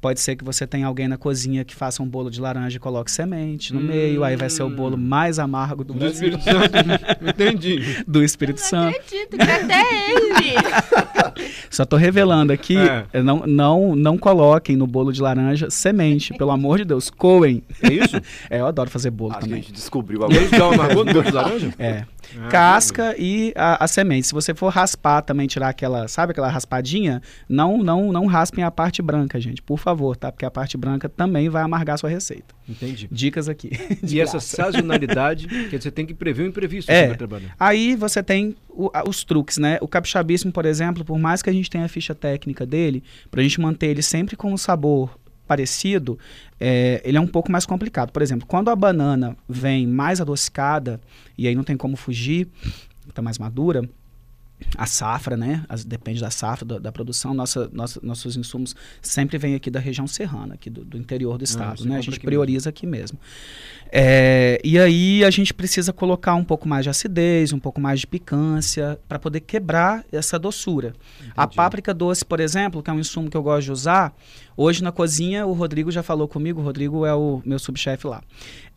Pode 0.04 0.20
ser 0.20 0.36
que 0.36 0.44
você 0.44 0.68
tenha 0.68 0.86
alguém 0.86 1.08
na 1.08 1.18
cozinha 1.18 1.64
que 1.64 1.74
faça 1.74 2.04
um 2.04 2.06
bolo 2.06 2.30
de 2.30 2.42
laranja 2.42 2.76
e 2.76 2.80
coloque 2.80 3.10
semente 3.10 3.74
no 3.74 3.80
hum. 3.80 3.84
meio, 3.84 4.22
aí 4.26 4.36
vai 4.36 4.50
ser 4.50 4.62
o 4.62 4.70
bolo 4.70 4.98
mais 4.98 5.40
amargo 5.40 5.82
do, 5.82 5.94
do 5.96 6.06
Espírito 6.06 6.44
Santo. 6.44 6.78
Entendi. 7.26 8.04
Do 8.06 8.22
Espírito 8.22 8.60
não 8.60 8.68
Santo. 8.68 8.98
acredito 8.98 9.38
que 9.38 9.42
até 9.42 10.12
ele. 10.12 11.54
Só 11.72 11.86
tô 11.86 11.96
revelando 11.96 12.52
aqui, 12.52 12.76
é. 12.78 13.24
não, 13.24 13.48
não, 13.48 13.96
não 13.96 14.18
coloquem 14.18 14.76
no 14.76 14.86
bolo 14.86 15.14
de 15.14 15.22
laranja 15.22 15.70
semente, 15.70 16.34
pelo 16.34 16.52
amor 16.52 16.80
de 16.80 16.84
Deus, 16.84 17.10
coem. 17.10 17.64
É 17.82 17.94
isso? 17.94 18.18
é, 18.50 18.60
eu 18.60 18.68
adoro 18.68 18.90
fazer 18.90 19.10
bolo 19.10 19.32
Acho 19.32 19.40
também. 19.40 19.60
a 19.60 19.62
gente 19.62 19.72
descobriu 19.72 20.22
agora. 20.22 20.42
E 20.42 20.50
dá 20.50 20.68
uma 20.68 20.84
amargor 20.84 21.06
no 21.06 21.14
bolo 21.14 21.24
de 21.24 21.32
laranja? 21.32 21.74
É. 21.80 22.04
Ah, 22.40 22.48
Casca 22.50 23.16
e 23.18 23.54
a, 23.56 23.84
a, 23.84 23.88
semente. 23.88 24.28
Se 24.28 24.34
você 24.34 24.54
for 24.54 24.70
raspar 24.70 25.22
também, 25.22 25.48
tirar 25.48 25.70
aquela, 25.70 26.08
sabe 26.08 26.32
aquela 26.32 26.50
raspadinha, 26.50 27.22
não, 27.48 27.78
não, 27.78 28.12
não 28.12 28.26
raspem 28.26 28.64
a 28.64 28.72
parte 28.72 29.02
branca, 29.02 29.40
gente, 29.40 29.62
por 29.62 29.78
favor, 29.78 29.93
tá? 30.16 30.32
Porque 30.32 30.46
a 30.46 30.52
parte 30.52 30.78
branca 30.78 31.08
também 31.08 31.50
vai 31.50 31.64
amargar 31.64 31.96
a 31.96 31.98
sua 31.98 32.10
receita. 32.10 32.54
Entendi. 32.68 33.08
Dicas 33.12 33.48
aqui. 33.50 33.72
E 34.04 34.20
essa 34.20 34.40
sazonalidade, 34.40 35.48
que 35.48 35.80
você 35.80 35.90
tem 35.90 36.06
que 36.06 36.14
prever 36.14 36.44
o 36.44 36.48
imprevisto 36.48 36.92
é, 36.92 37.16
Aí 37.60 37.96
você 37.96 38.22
tem 38.22 38.56
o, 38.70 38.90
os 39.08 39.24
truques, 39.24 39.58
né? 39.58 39.78
O 39.82 39.88
capixabismo, 39.88 40.52
por 40.52 40.66
exemplo, 40.66 41.04
por 41.04 41.18
mais 41.18 41.42
que 41.42 41.50
a 41.50 41.54
gente 41.54 41.70
tenha 41.70 41.86
a 41.86 41.88
ficha 41.88 42.14
técnica 42.14 42.66
dele, 42.66 43.04
para 43.32 43.40
a 43.40 43.44
gente 43.44 43.60
manter 43.60 43.88
ele 43.88 44.02
sempre 44.02 44.36
com 44.36 44.52
um 44.52 44.58
sabor 44.58 45.18
parecido, 45.48 46.18
é, 46.60 47.02
ele 47.04 47.18
é 47.18 47.22
um 47.22 47.28
pouco 47.28 47.52
mais 47.52 47.66
complicado. 47.66 48.12
Por 48.12 48.22
exemplo, 48.22 48.48
quando 48.48 48.70
a 48.70 48.76
banana 48.76 49.36
vem 49.48 49.86
mais 49.88 50.22
adocicada, 50.22 51.00
e 51.38 51.48
aí 51.48 51.56
não 51.56 51.64
tem 51.64 51.78
como 51.78 51.96
fugir, 51.96 52.48
está 53.08 53.22
mais 53.22 53.38
madura, 53.38 53.88
a 54.78 54.86
safra, 54.86 55.38
né? 55.38 55.64
As, 55.70 55.84
depende 55.84 56.22
da 56.22 56.30
safra, 56.30 56.66
da, 56.66 56.80
da 56.80 56.92
produção. 56.92 57.34
Nossa, 57.34 57.70
nossa, 57.72 58.00
nossos 58.02 58.36
insumos 58.36 58.76
sempre 59.02 59.38
vêm 59.38 59.56
aqui 59.56 59.70
da 59.70 59.80
região 59.80 60.08
serrana, 60.08 60.56
aqui 60.56 60.70
do, 60.70 60.84
do 60.84 60.98
interior 60.98 61.38
do 61.38 61.44
ah, 61.44 61.46
estado, 61.46 61.84
ah, 61.84 61.88
né? 61.88 61.98
A 61.98 62.02
gente 62.02 62.16
aqui 62.16 62.26
prioriza 62.26 62.70
mesmo. 62.70 62.70
aqui 62.70 62.88
mesmo. 62.88 63.20
É, 63.92 64.60
e 64.64 64.80
aí 64.80 65.24
a 65.24 65.30
gente 65.30 65.54
precisa 65.54 65.94
colocar 65.94 66.34
um 66.36 66.44
pouco 66.44 66.68
mais 66.68 66.84
de 66.84 66.90
acidez, 66.90 67.54
um 67.54 67.60
pouco 67.60 67.80
mais 67.80 68.00
de 68.00 68.08
picância, 68.08 69.00
para 69.08 69.20
poder 69.20 69.42
quebrar 69.42 70.04
essa 70.12 70.40
doçura. 70.40 70.94
Entendi. 71.20 71.34
A 71.36 71.48
páprica 71.48 71.94
doce, 71.94 72.26
por 72.26 72.40
exemplo, 72.40 72.82
que 72.82 72.90
é 72.90 72.94
um 72.94 73.00
insumo 73.00 73.30
que 73.30 73.38
eu 73.38 73.44
gosto 73.44 73.66
de 73.66 73.72
usar, 73.72 74.16
hoje 74.56 74.84
na 74.84 74.92
cozinha 74.92 75.46
o 75.46 75.54
Rodrigo 75.54 75.92
já 75.92 76.04
falou 76.04 76.28
comigo, 76.28 76.62
o 76.62 76.64
Rodrigo 76.64 77.06
é 77.06 77.14
o 77.14 77.42
meu 77.46 77.60
subchefe 77.60 78.08
lá 78.08 78.22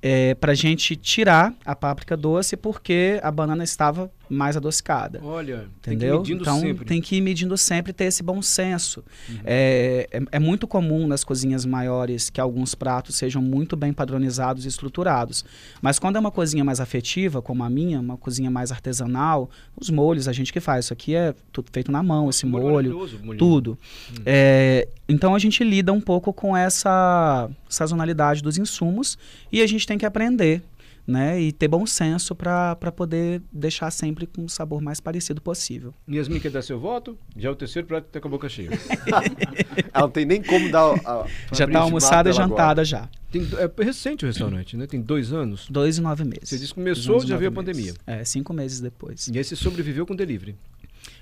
é, 0.02 0.34
para 0.34 0.54
gente 0.54 0.94
tirar 0.94 1.54
a 1.64 1.74
páprica 1.74 2.16
doce 2.16 2.56
porque 2.56 3.18
a 3.22 3.30
banana 3.30 3.64
estava 3.64 4.10
mais 4.28 4.56
adocicada. 4.56 5.20
Olha, 5.22 5.68
entendeu? 5.78 6.22
Tem 6.22 6.34
então 6.34 6.60
sempre. 6.60 6.84
tem 6.84 7.00
que 7.00 7.16
ir 7.16 7.20
medindo 7.20 7.56
sempre 7.56 7.92
ter 7.92 8.04
esse 8.04 8.22
bom 8.22 8.42
senso. 8.42 9.04
Uhum. 9.28 9.38
É, 9.44 10.08
é, 10.10 10.22
é, 10.32 10.38
muito 10.38 10.66
comum 10.66 11.06
nas 11.06 11.22
cozinhas 11.22 11.64
maiores 11.64 12.28
que 12.28 12.40
alguns 12.40 12.74
pratos 12.74 13.14
sejam 13.14 13.40
muito 13.40 13.76
bem 13.76 13.92
padronizados 13.92 14.64
e 14.64 14.68
estruturados. 14.68 15.44
Mas 15.80 15.98
quando 15.98 16.16
é 16.16 16.20
uma 16.20 16.32
cozinha 16.32 16.64
mais 16.64 16.80
afetiva, 16.80 17.40
como 17.40 17.62
a 17.62 17.70
minha, 17.70 18.00
uma 18.00 18.16
cozinha 18.16 18.50
mais 18.50 18.72
artesanal, 18.72 19.48
os 19.76 19.90
molhos 19.90 20.26
a 20.26 20.32
gente 20.32 20.52
que 20.52 20.60
faz. 20.60 20.86
Isso 20.86 20.92
aqui 20.92 21.14
é 21.14 21.34
tudo 21.52 21.70
feito 21.72 21.90
na 21.90 22.02
mão, 22.02 22.28
esse 22.28 22.46
molho, 22.46 23.08
tudo. 23.38 23.78
Hum. 24.10 24.22
É, 24.26 24.88
então 25.08 25.36
a 25.36 25.38
gente 25.38 25.62
lida 25.66 25.92
um 25.92 26.00
pouco 26.00 26.32
com 26.32 26.56
essa 26.56 27.50
sazonalidade 27.68 28.42
dos 28.42 28.58
insumos 28.58 29.18
e 29.50 29.60
a 29.60 29.66
gente 29.66 29.86
tem 29.86 29.98
que 29.98 30.06
aprender 30.06 30.62
né? 31.06 31.40
E 31.40 31.52
ter 31.52 31.68
bom 31.68 31.86
senso 31.86 32.34
para 32.34 32.74
poder 32.94 33.40
deixar 33.52 33.90
sempre 33.90 34.26
com 34.26 34.44
o 34.44 34.48
sabor 34.48 34.82
mais 34.82 34.98
parecido 34.98 35.40
possível. 35.40 35.94
Yasmin 36.10 36.40
quer 36.40 36.50
dar 36.50 36.62
seu 36.62 36.80
voto? 36.80 37.16
Já 37.36 37.48
é 37.48 37.52
o 37.52 37.54
terceiro 37.54 37.86
prato 37.86 38.06
que 38.06 38.10
tá 38.10 38.20
com 38.20 38.28
a 38.28 38.30
boca 38.30 38.48
cheia. 38.48 38.70
Ela 39.94 40.02
não 40.02 40.10
tem 40.10 40.24
nem 40.24 40.42
como 40.42 40.70
dar. 40.70 40.94
A, 41.04 41.26
já 41.52 41.64
está 41.64 41.80
almoçada 41.80 42.30
e 42.30 42.32
jantada 42.32 42.82
agora. 42.82 42.84
já. 42.84 43.08
Tem, 43.30 43.42
é 43.42 43.84
recente 43.84 44.24
o 44.24 44.28
restaurante, 44.28 44.76
né? 44.76 44.86
Tem 44.86 45.00
dois 45.00 45.32
anos. 45.32 45.66
Dois 45.70 45.98
e 45.98 46.00
nove 46.00 46.24
meses. 46.24 46.48
Você 46.48 46.58
disse 46.58 46.68
que 46.68 46.80
começou, 46.80 47.24
já 47.24 47.36
veio 47.36 47.50
a 47.50 47.54
pandemia. 47.54 47.94
É, 48.06 48.24
cinco 48.24 48.52
meses 48.52 48.80
depois. 48.80 49.28
E 49.28 49.38
aí 49.38 49.44
você 49.44 49.54
sobreviveu 49.54 50.06
com 50.06 50.14
delivery? 50.14 50.56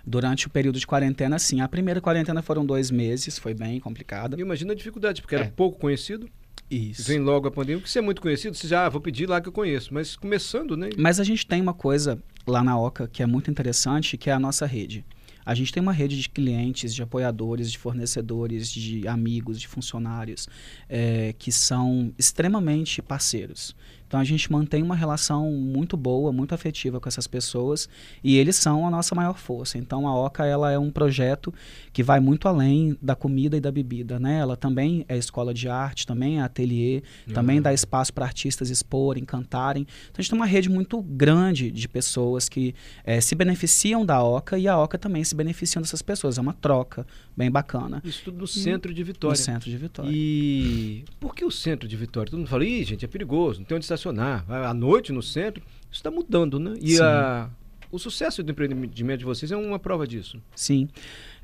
Durante 0.06 0.46
o 0.46 0.50
período 0.50 0.78
de 0.78 0.86
quarentena, 0.86 1.38
sim. 1.38 1.60
A 1.60 1.68
primeira 1.68 2.00
quarentena 2.00 2.42
foram 2.42 2.64
dois 2.64 2.90
meses, 2.90 3.38
foi 3.38 3.54
bem 3.54 3.80
complicada. 3.80 4.40
Imagina 4.40 4.72
a 4.72 4.76
dificuldade, 4.76 5.20
porque 5.22 5.34
é. 5.34 5.40
era 5.40 5.50
pouco 5.50 5.78
conhecido. 5.78 6.28
Isso. 6.70 7.04
Vem 7.04 7.18
logo 7.20 7.46
a 7.46 7.50
pandemia, 7.50 7.78
porque 7.78 7.90
você 7.90 7.98
é 7.98 8.02
muito 8.02 8.22
conhecido, 8.22 8.56
você 8.56 8.66
já 8.66 8.86
ah, 8.86 8.88
vou 8.88 9.00
pedir 9.00 9.28
lá 9.28 9.40
que 9.40 9.48
eu 9.48 9.52
conheço, 9.52 9.92
mas 9.92 10.16
começando, 10.16 10.76
né? 10.76 10.88
Mas 10.96 11.20
a 11.20 11.24
gente 11.24 11.46
tem 11.46 11.60
uma 11.60 11.74
coisa 11.74 12.18
lá 12.46 12.64
na 12.64 12.78
Oca 12.78 13.06
que 13.06 13.22
é 13.22 13.26
muito 13.26 13.50
interessante, 13.50 14.16
que 14.16 14.30
é 14.30 14.32
a 14.32 14.40
nossa 14.40 14.66
rede. 14.66 15.04
A 15.46 15.54
gente 15.54 15.72
tem 15.72 15.82
uma 15.82 15.92
rede 15.92 16.18
de 16.18 16.28
clientes, 16.28 16.94
de 16.94 17.02
apoiadores, 17.02 17.70
de 17.70 17.76
fornecedores, 17.76 18.72
de 18.72 19.06
amigos, 19.06 19.60
de 19.60 19.68
funcionários 19.68 20.48
é, 20.88 21.34
que 21.38 21.52
são 21.52 22.14
extremamente 22.18 23.02
parceiros. 23.02 23.76
Então 24.06 24.20
a 24.20 24.25
gente 24.25 24.50
mantém 24.50 24.82
uma 24.82 24.94
relação 24.94 25.50
muito 25.50 25.96
boa, 25.96 26.32
muito 26.32 26.54
afetiva 26.54 27.00
com 27.00 27.08
essas 27.08 27.26
pessoas 27.26 27.88
e 28.23 28.37
eles 28.37 28.56
são 28.56 28.87
a 28.87 28.90
nossa 28.90 29.14
maior 29.14 29.37
força. 29.37 29.78
Então 29.78 30.06
a 30.06 30.14
Oca 30.14 30.44
ela 30.44 30.70
é 30.70 30.78
um 30.78 30.90
projeto 30.90 31.52
que 31.92 32.02
vai 32.02 32.20
muito 32.20 32.46
além 32.46 32.96
da 33.00 33.14
comida 33.14 33.56
e 33.56 33.61
da 33.61 33.70
bebida, 33.70 34.18
né? 34.18 34.38
Ela 34.38 34.56
também 34.56 35.04
é 35.08 35.16
escola 35.16 35.52
de 35.52 35.68
arte, 35.68 36.06
também 36.06 36.38
é 36.38 36.42
ateliê, 36.42 37.02
uhum. 37.26 37.34
também 37.34 37.61
dá 37.61 37.73
espaço 37.73 38.12
para 38.12 38.25
artistas 38.25 38.70
exporem, 38.70 39.25
cantarem. 39.25 39.82
Então 39.82 40.14
a 40.18 40.23
gente 40.23 40.30
tem 40.30 40.38
uma 40.38 40.46
rede 40.46 40.68
muito 40.68 41.02
grande 41.02 41.70
de 41.70 41.88
pessoas 41.88 42.49
que 42.49 42.75
é, 43.04 43.20
se 43.20 43.34
beneficiam 43.34 44.04
da 44.04 44.23
Oca 44.23 44.58
e 44.58 44.68
a 44.68 44.78
Oca 44.78 44.99
também 44.99 45.25
se 45.25 45.34
beneficia 45.34 45.80
dessas 45.80 46.02
pessoas. 46.02 46.38
É 46.38 46.40
uma 46.40 46.52
troca 46.52 47.06
bem 47.37 47.50
bacana. 47.50 48.02
Isso 48.04 48.23
tudo 48.25 48.38
no 48.38 48.46
centro 48.46 48.92
de 48.92 49.02
Vitória. 49.02 49.32
No 49.32 49.44
centro 49.44 49.70
de 49.70 49.76
Vitória. 49.76 50.11
E 50.12 51.04
por 51.18 51.34
que 51.34 51.44
o 51.44 51.50
centro 51.50 51.88
de 51.88 51.96
Vitória? 51.96 52.30
Todo 52.30 52.38
mundo 52.38 52.49
fala, 52.49 52.64
ih, 52.64 52.84
gente, 52.84 53.04
é 53.04 53.08
perigoso, 53.08 53.61
não 53.61 53.66
tem 53.66 53.76
onde 53.76 53.87
estacionar. 53.94 54.44
À 54.48 54.74
noite 54.74 55.12
no 55.12 55.22
centro, 55.22 55.62
isso 55.90 56.00
está 56.00 56.10
mudando, 56.10 56.58
né? 56.58 56.74
E 56.80 57.00
a, 57.00 57.48
o 57.94 57.98
sucesso 57.98 58.42
do 58.42 58.50
empreendimento 58.50 59.20
de 59.20 59.24
vocês 59.24 59.52
é 59.52 59.56
uma 59.56 59.78
prova 59.78 60.04
disso. 60.04 60.42
Sim. 60.56 60.88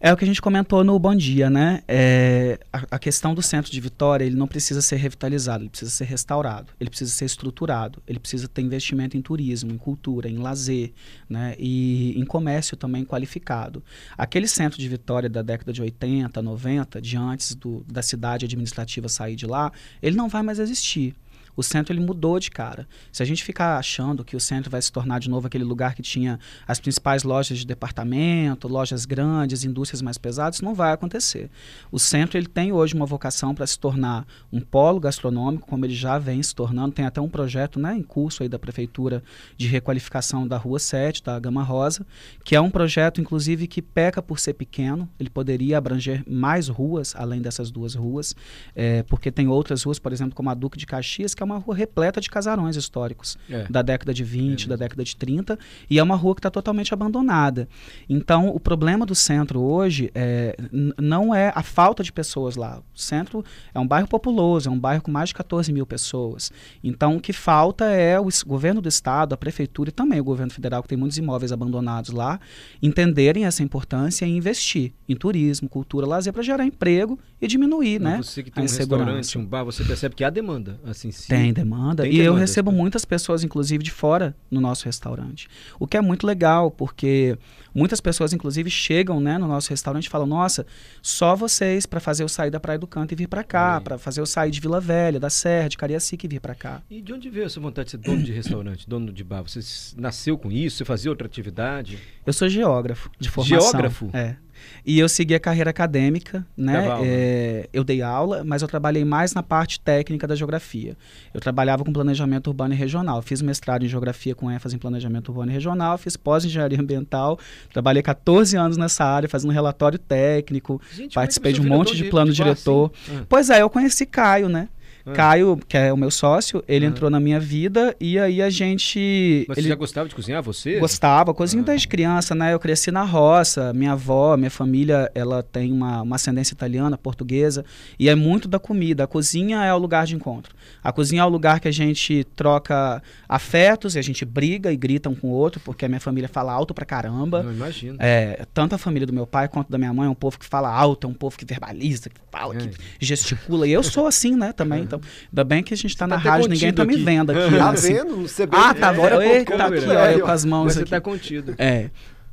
É 0.01 0.13
o 0.13 0.17
que 0.17 0.25
a 0.25 0.27
gente 0.27 0.43
comentou 0.43 0.83
no 0.83 0.99
Bom 0.99 1.15
Dia, 1.15 1.49
né? 1.49 1.83
É, 1.87 2.59
a, 2.73 2.83
a, 2.93 2.99
questão 2.99 3.35
do 3.35 3.43
centro 3.43 3.71
de 3.71 3.81
Vitória, 3.81 4.25
ele 4.25 4.35
não 4.35 4.49
precisa 4.49 4.83
ser 4.83 4.97
revitalizado, 4.97 5.63
ele 5.63 5.71
precisa 5.71 5.91
ser 5.93 6.05
restaurado, 6.05 6.73
ele 6.81 6.91
precisa 6.91 7.13
ser 7.13 7.27
estruturado, 7.27 8.03
ele 8.05 8.19
precisa 8.19 8.49
ter 8.49 8.63
investimento 8.63 9.17
em 9.17 9.23
turismo, 9.23 9.71
em 9.71 9.79
cultura, 9.79 10.29
em 10.29 10.39
lazer, 10.39 10.93
né? 11.29 11.55
E 11.57 12.19
em 12.19 12.25
comércio 12.25 12.77
também 12.77 13.05
qualificado. 13.05 13.81
Aquele 14.19 14.49
centro 14.49 14.81
de 14.81 14.89
Vitória 14.89 15.29
da 15.29 15.43
década 15.43 15.73
de 15.73 15.81
80, 15.81 16.43
90, 16.43 17.01
de 17.01 17.17
antes 17.17 17.55
do, 17.55 17.85
da 17.87 18.03
cidade 18.03 18.47
administrativa 18.47 19.09
sair 19.09 19.37
de 19.37 19.47
lá, 19.47 19.71
ele 20.03 20.17
não 20.17 20.29
vai 20.29 20.43
mais 20.43 20.59
existir 20.59 21.15
o 21.57 21.63
centro 21.63 21.93
ele 21.93 22.01
mudou 22.01 22.39
de 22.39 22.51
cara. 22.51 22.87
Se 23.13 23.23
a 23.23 23.27
gente 23.27 23.45
ficar 23.45 23.77
achando 23.77 24.25
que 24.25 24.37
o 24.37 24.41
centro 24.41 24.71
vai 24.71 24.81
se 24.81 24.91
tornar 24.91 25.19
de 25.21 25.29
novo 25.29 25.47
aquele 25.47 25.65
lugar 25.65 25.95
que 25.95 26.03
tinha 26.03 26.39
as 26.67 26.81
principais 26.81 27.23
lojas 27.23 27.59
de 27.59 27.67
departamento, 27.67 28.69
lojas 28.69 29.05
grandes, 29.05 29.65
indústrias 29.65 30.03
mais 30.03 30.19
pesadas, 30.19 30.61
não 30.61 30.75
vai 30.75 30.93
acontecer. 30.93 31.51
O 31.91 31.99
centro 31.99 32.39
ele 32.39 32.47
tem 32.47 32.73
hoje 32.73 32.95
uma 32.95 33.07
vocação 33.07 33.55
para 33.55 33.67
se 33.67 33.79
tornar 33.79 34.27
um 34.53 34.61
polo 34.61 35.01
gastronômico, 35.01 35.67
como 35.67 35.85
ele 35.85 35.95
já 35.95 36.19
vem 36.19 36.43
se 36.43 36.55
tornando. 36.55 36.95
Tem 36.95 37.05
até 37.05 37.21
um 37.21 37.29
projeto 37.29 37.79
né, 37.79 37.97
em 37.97 38.03
curso 38.03 38.43
aí 38.43 38.49
da 38.49 38.59
prefeitura 38.59 39.23
de 39.57 39.67
requalificação 39.67 40.47
da 40.47 40.57
Rua 40.57 40.79
7, 40.79 41.23
da 41.23 41.39
Gama 41.39 41.63
Rosa, 41.63 42.07
que 42.45 42.55
é 42.55 42.61
um 42.61 42.71
projeto, 42.71 43.21
inclusive, 43.21 43.67
que 43.67 43.83
peca 43.83 44.23
por 44.23 44.39
ser 44.39 44.55
pequeno. 44.55 45.09
Ele 45.19 45.31
poderia 45.31 45.79
abranger 45.79 46.23
mais 46.29 46.69
ruas, 46.69 47.15
além 47.17 47.41
dessas 47.41 47.71
duas 47.71 47.95
ruas, 47.95 48.35
é, 48.75 49.03
porque 49.05 49.31
tem 49.31 49.49
outras 49.49 49.83
ruas, 49.83 49.99
por 49.99 50.13
exemplo, 50.13 50.35
como 50.35 50.51
a 50.51 50.55
Duque 50.55 50.79
de 50.79 50.87
Caxias, 50.87 51.35
que 51.35 51.43
é 51.43 51.50
uma 51.51 51.59
rua 51.59 51.75
repleta 51.75 52.21
de 52.21 52.31
casarões 52.31 52.77
históricos 52.77 53.37
é. 53.49 53.67
da 53.69 53.83
década 53.83 54.15
de 54.15 54.25
20, 54.25 54.65
é 54.65 54.69
da 54.69 54.77
década 54.77 55.05
de 55.05 55.17
30, 55.17 55.59
e 55.89 55.99
é 55.99 56.03
uma 56.03 56.17
rua 56.17 56.35
que 56.35 56.41
está 56.41 56.51
totalmente 56.51 56.93
abandonada. 56.95 57.69
Então, 58.09 58.49
o 58.49 58.61
problema 58.61 59.05
do 59.05 59.15
centro 59.15 59.61
hoje 59.61 60.11
é, 60.15 60.57
não 60.99 61.35
é 61.35 61.53
a 61.55 61.63
falta 61.63 62.03
de 62.03 62.13
pessoas 62.13 62.57
lá. 62.57 62.81
O 62.95 62.99
centro 62.99 63.45
é 63.75 63.79
um 63.79 63.87
bairro 63.87 64.09
populoso, 64.09 64.69
é 64.69 64.73
um 64.73 64.79
bairro 64.79 65.03
com 65.03 65.11
mais 65.11 65.29
de 65.29 65.35
14 65.35 65.73
mil 65.73 65.87
pessoas. 65.87 66.53
Então, 66.83 67.17
o 67.17 67.21
que 67.21 67.33
falta 67.33 67.85
é 67.85 68.19
o 68.19 68.29
governo 68.47 68.81
do 68.81 68.89
estado, 68.89 69.33
a 69.33 69.37
prefeitura 69.37 69.91
e 69.91 69.93
também 69.93 70.21
o 70.21 70.25
governo 70.25 70.53
federal, 70.53 70.83
que 70.83 70.89
tem 70.89 70.99
muitos 70.99 71.19
imóveis 71.19 71.53
abandonados 71.53 72.11
lá, 72.11 72.41
entenderem 72.83 73.45
essa 73.45 73.63
importância 73.63 74.25
e 74.25 74.31
investir 74.31 74.93
em 75.09 75.17
turismo, 75.17 75.69
cultura, 75.69 76.07
lazer, 76.07 76.33
para 76.33 76.43
gerar 76.43 76.65
emprego 76.65 77.19
e 77.41 77.47
diminuir 77.47 78.01
né, 78.01 78.19
você 78.23 78.43
que 78.43 78.51
tem 78.51 78.65
um 78.65 78.67
restaurante, 78.67 79.39
um 79.39 79.45
bar, 79.45 79.65
você 79.65 79.85
percebe 79.85 80.15
que 80.15 80.25
há 80.25 80.31
demanda. 80.31 80.79
Assim, 80.85 81.11
sim. 81.11 81.30
Tem 81.37 81.53
demanda. 81.53 82.03
Tem 82.03 82.13
e 82.13 82.21
eu 82.21 82.35
recebo 82.35 82.73
muitas 82.73 83.05
pessoas, 83.05 83.45
inclusive, 83.45 83.83
de 83.83 83.91
fora 83.91 84.35
no 84.51 84.61
nosso 84.61 84.85
restaurante. 84.85 85.49
O 85.79 85.87
que 85.87 85.97
é 85.97 86.01
muito 86.01 86.27
legal, 86.27 86.71
porque 86.71 87.39
muitas 87.75 88.01
pessoas, 88.01 88.33
inclusive, 88.33 88.69
chegam 88.71 89.21
né, 89.21 89.39
no 89.39 89.47
nosso 89.47 89.71
restaurante 89.71 90.07
e 90.07 90.11
falam: 90.11 90.27
Nossa, 90.27 90.67
só 91.01 91.35
vocês 91.37 91.87
para 91.87 92.01
fazer 92.01 92.23
eu 92.23 92.29
sair 92.29 92.51
da 92.51 92.61
Praia 92.61 92.79
do 92.79 92.87
Canto 92.87 93.13
e 93.13 93.15
vir 93.15 93.29
para 93.29 93.45
cá, 93.45 93.81
para 93.81 93.99
fazer 93.99 94.21
eu 94.21 94.27
sair 94.27 94.51
de 94.51 94.61
Vila 94.61 94.81
Velha, 94.81 95.21
da 95.21 95.31
Serra, 95.31 95.69
de 95.69 95.77
Cariacica 95.77 96.27
e 96.27 96.29
vir 96.29 96.41
para 96.41 96.55
cá. 96.55 96.83
E 96.91 97.01
de 97.01 97.13
onde 97.13 97.31
veio 97.31 97.47
essa 97.47 97.61
vontade 97.61 97.87
de 97.87 97.91
ser 97.93 97.99
dono 97.99 98.23
de 98.23 98.33
restaurante, 98.33 98.89
dono 98.89 99.13
de 99.13 99.25
bar? 99.25 99.43
Você 99.43 99.61
nasceu 99.97 100.37
com 100.37 100.51
isso? 100.51 100.79
Você 100.79 100.85
fazia 100.85 101.11
outra 101.11 101.27
atividade? 101.27 101.99
Eu 102.27 102.33
sou 102.33 102.49
geógrafo 102.49 103.11
de 103.19 103.29
formação. 103.29 103.71
Geógrafo? 103.71 104.11
É. 104.13 104.37
E 104.85 104.99
eu 104.99 105.09
segui 105.09 105.35
a 105.35 105.41
carreira 105.41 105.71
acadêmica, 105.71 106.47
né? 106.57 106.87
É, 107.03 107.69
eu 107.73 107.85
dei 107.85 108.03
aula, 108.03 108.43
mas 108.45 108.63
eu 108.63 108.69
trabalhei 108.69 109.05
mais 109.05 109.35
na 109.35 109.43
parte 109.43 109.81
técnica 109.81 110.27
da 110.27 110.35
geografia. 110.35 110.97
Eu 111.33 111.41
trabalhava 111.41 111.85
com 111.85 111.93
planejamento 111.93 112.49
urbano 112.49 112.75
e 112.75 112.77
regional. 112.77 113.23
Fiz 113.23 113.43
mestrado 113.43 113.85
em 113.85 113.89
geografia 113.89 114.35
com 114.35 114.51
ênfase 114.51 114.77
em 114.77 114.79
planejamento 114.79 115.29
urbano 115.29 115.51
e 115.51 115.55
regional, 115.55 115.99
fiz 115.99 116.17
pós-engenharia 116.17 116.81
ambiental, 116.81 117.39
trabalhei 117.73 118.03
14 118.03 118.57
anos 118.57 118.77
nessa 118.77 119.05
área, 119.05 119.29
fazendo 119.29 119.53
relatório 119.53 119.99
técnico, 119.99 120.81
Gente, 120.93 121.15
participei 121.15 121.53
é 121.53 121.55
de 121.55 121.61
um 121.61 121.65
monte 121.65 121.97
de 121.97 122.05
plano 122.05 122.31
de 122.31 122.37
diretor. 122.37 122.93
Ah. 123.09 123.25
Pois 123.29 123.51
é, 123.51 123.63
eu 123.63 123.71
conheci 123.71 124.07
Caio, 124.07 124.49
né? 124.49 124.69
Ah. 125.05 125.13
Caio, 125.13 125.59
que 125.69 125.77
é 125.77 125.93
o 125.93 125.97
meu 125.97 126.11
sócio, 126.11 126.63
ele 126.69 126.85
ah. 126.85 126.89
entrou 126.89 127.11
na 127.11 127.21
minha 127.21 127.41
vida 127.41 127.95
e 128.01 128.19
aí 128.19 128.43
a 128.43 128.51
gente. 128.51 129.45
Mas 129.49 129.59
ele... 129.59 129.65
você 129.65 129.69
já 129.71 129.75
gostava 129.75 130.09
de 130.09 130.15
cozinhar, 130.15 130.43
você? 130.43 130.79
Gostava, 130.79 131.33
cozinho 131.35 131.63
ah. 131.63 131.67
desde 131.67 131.89
criança, 131.89 132.35
né? 132.35 132.53
Eu 132.53 132.59
cresci 132.59 132.91
na 132.91 133.03
roça, 133.03 133.73
minha 133.73 133.93
avó, 133.93 134.37
minha 134.37 134.51
família, 134.51 135.11
ela 135.15 135.43
tem 135.43 135.73
uma, 135.73 136.03
uma 136.03 136.17
ascendência 136.17 136.55
italiana, 136.55 136.99
portuguesa, 136.99 137.65
e 137.99 138.09
é 138.09 138.15
muito 138.15 138.49
da 138.49 138.59
comida. 138.59 139.05
A 139.05 139.07
cozinha 139.07 139.65
é 139.65 139.73
o 139.73 139.79
lugar 139.79 140.07
de 140.07 140.15
encontro. 140.15 140.55
A 140.83 140.93
cozinha 140.93 141.23
é 141.23 141.25
o 141.25 141.29
lugar 141.29 141.61
que 141.61 141.69
a 141.69 141.73
gente 141.73 142.25
troca 142.37 143.03
afetos 143.29 143.97
e 143.97 143.99
a 143.99 144.03
gente 144.03 144.25
briga 144.25 144.73
e 144.73 144.77
grita 144.77 145.09
um 145.09 145.15
com 145.15 145.29
o 145.29 145.33
outro, 145.33 145.61
porque 145.61 145.85
a 145.85 145.89
minha 145.89 146.01
família 146.01 146.29
fala 146.29 146.53
alto 146.53 146.75
pra 146.75 146.85
caramba. 146.85 147.43
Eu 147.43 147.53
imagino. 147.53 147.97
É, 147.99 148.45
tanto 148.55 148.75
a 148.75 148.79
família 148.79 149.07
do 149.07 149.13
meu 149.13 149.27
pai 149.27 149.49
quanto 149.49 149.71
da 149.71 149.79
minha 149.79 149.93
mãe 149.93 150.07
é 150.07 150.11
um 150.11 150.15
povo 150.15 150.39
que 150.39 150.47
fala 150.47 150.71
alto, 150.71 151.07
é 151.07 151.11
um 151.11 151.15
povo 151.15 151.37
que 151.37 151.45
verbaliza, 151.45 152.09
que 152.09 152.21
fala, 152.31 152.57
é. 152.57 152.59
que 152.59 152.77
gesticula. 153.01 153.67
E 153.67 153.73
eu 153.73 153.83
sou 153.83 154.07
assim, 154.07 154.35
né, 154.37 154.53
também. 154.53 154.87
Então, 154.97 155.01
ainda 155.31 155.45
bem 155.45 155.63
que 155.63 155.73
a 155.73 155.77
gente 155.77 155.91
está 155.91 156.07
tá 156.09 156.17
na 156.17 156.17
rádio, 156.17 156.49
ninguém 156.49 156.73
tá 156.73 156.85
me 156.85 156.97
vendo 156.97 157.31
aqui. 157.31 157.57
Tá 157.57 157.71
assim. 157.71 157.95
vendo? 157.95 158.29
Você 158.29 158.49
ah, 158.51 158.75
tá 158.75 158.89
agora 158.89 159.25
é, 159.25 159.45
tá 159.45 159.67
aqui, 159.67 159.87
ó, 159.87 160.07
eu 160.07 160.21
com 160.21 160.31
as 160.31 160.45
mãos 160.45 160.75
Você 160.75 160.81
aqui. 160.81 160.91
tá 160.91 161.01
contido. 161.01 161.55
É. 161.59 161.91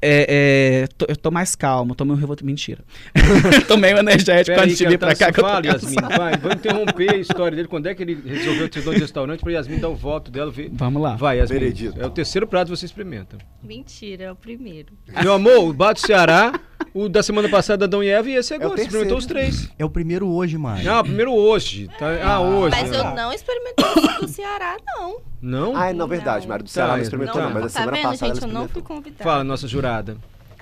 É, 0.09 0.25
é, 0.29 0.87
tô, 0.97 1.05
eu 1.09 1.17
tô 1.17 1.29
mais 1.29 1.53
calmo, 1.53 1.93
tomei 1.93 2.15
um 2.15 2.17
revolto. 2.17 2.45
Mentira. 2.45 2.81
tomei 3.67 3.93
um 3.93 3.97
energético 3.97 4.55
Pera 4.55 4.63
antes 4.63 4.77
de 4.77 4.87
vir 4.87 4.97
pra 4.97 5.13
cá. 5.13 5.33
Fala, 5.33 5.65
Yasmin, 5.65 5.95
vai, 6.17 6.37
vamos 6.37 6.55
interromper 6.55 7.13
a 7.13 7.17
história 7.17 7.55
dele. 7.57 7.67
Quando 7.67 7.87
é 7.87 7.93
que 7.93 8.03
ele 8.03 8.17
resolveu 8.25 8.69
ter 8.69 8.81
dono 8.81 8.95
de 8.95 9.01
restaurante 9.01 9.41
pra 9.41 9.51
Yasmin 9.51 9.79
dar 9.79 9.89
o 9.89 9.95
voto 9.95 10.31
dela? 10.31 10.49
Ver... 10.49 10.69
Vamos 10.71 11.01
lá. 11.01 11.15
Vai, 11.17 11.39
Yasmin. 11.39 11.59
Veredito. 11.59 12.01
É 12.01 12.05
o 12.05 12.09
terceiro 12.09 12.47
prato 12.47 12.71
que 12.71 12.77
você 12.77 12.85
experimenta. 12.85 13.37
Mentira, 13.61 14.23
é 14.23 14.31
o 14.31 14.35
primeiro. 14.35 14.93
Meu 15.21 15.33
amor, 15.33 15.67
o 15.67 15.73
Bato 15.73 15.99
Ceará, 15.99 16.53
o 16.93 17.09
da 17.09 17.21
semana 17.21 17.49
passada, 17.49 17.83
Adão 17.83 18.01
e 18.01 18.07
Eva, 18.07 18.29
e 18.29 18.35
esse 18.35 18.53
agora. 18.53 18.75
É 18.75 18.77
você 18.77 18.83
experimentou 18.83 19.17
os 19.17 19.25
três. 19.25 19.69
É 19.77 19.83
o 19.83 19.89
primeiro 19.89 20.27
hoje, 20.27 20.57
Mário. 20.57 20.89
Ah, 20.89 21.01
o 21.01 21.03
primeiro 21.03 21.33
hoje. 21.33 21.89
Tá... 21.99 22.07
Ah, 22.23 22.39
hoje. 22.39 22.75
Mas 22.79 22.91
eu 22.93 23.03
não 23.13 23.33
experimentei 23.33 23.85
o 23.85 24.21
do 24.21 24.27
Ceará, 24.29 24.77
não. 24.85 25.17
Não? 25.41 25.75
Ah, 25.75 25.89
é, 25.89 25.94
não, 25.94 26.08
verdade, 26.08 26.48
Mário. 26.48 26.63
Do 26.63 26.70
Ceará 26.70 26.91
tá, 26.91 26.96
não 26.98 27.03
experimentou, 27.03 27.41
não, 27.41 27.50
não, 27.50 27.53
mas 27.53 27.63
a 27.63 27.67
tá 27.67 27.79
semana 27.79 27.98
vendo, 27.98 28.03
passada 28.03 28.34
gente, 28.34 28.44
eu 28.44 28.50
não 28.50 28.67
fui 28.67 28.82
convidada. 28.82 29.24
Fala, 29.24 29.44
nossa 29.44 29.67
jurada. 29.67 30.17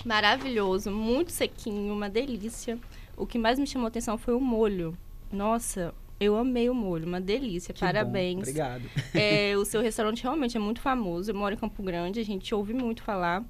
Maravilhoso, 0.06 0.92
muito 0.92 1.32
sequinho, 1.32 1.94
uma 1.94 2.10
delícia. 2.10 2.78
O 3.18 3.26
que 3.26 3.38
mais 3.38 3.58
me 3.58 3.66
chamou 3.66 3.86
a 3.86 3.88
atenção 3.88 4.18
foi 4.18 4.34
o 4.34 4.40
molho. 4.40 4.96
Nossa, 5.32 5.94
eu 6.20 6.38
amei 6.38 6.70
o 6.70 6.76
molho, 6.76 7.08
uma 7.08 7.20
delícia. 7.20 7.74
Que 7.74 7.80
Parabéns. 7.80 8.36
Bom, 8.36 8.42
obrigado. 8.42 8.84
É, 9.14 9.56
o 9.58 9.66
seu 9.66 9.82
restaurante 9.82 10.24
realmente 10.24 10.58
é 10.58 10.60
muito 10.60 10.82
famoso. 10.82 11.32
Eu 11.32 11.36
moro 11.36 11.56
em 11.56 11.58
Campo 11.58 11.82
Grande, 11.82 12.20
a 12.20 12.26
gente 12.26 12.54
ouve 12.54 12.74
muito 12.74 13.02
falar. 13.02 13.44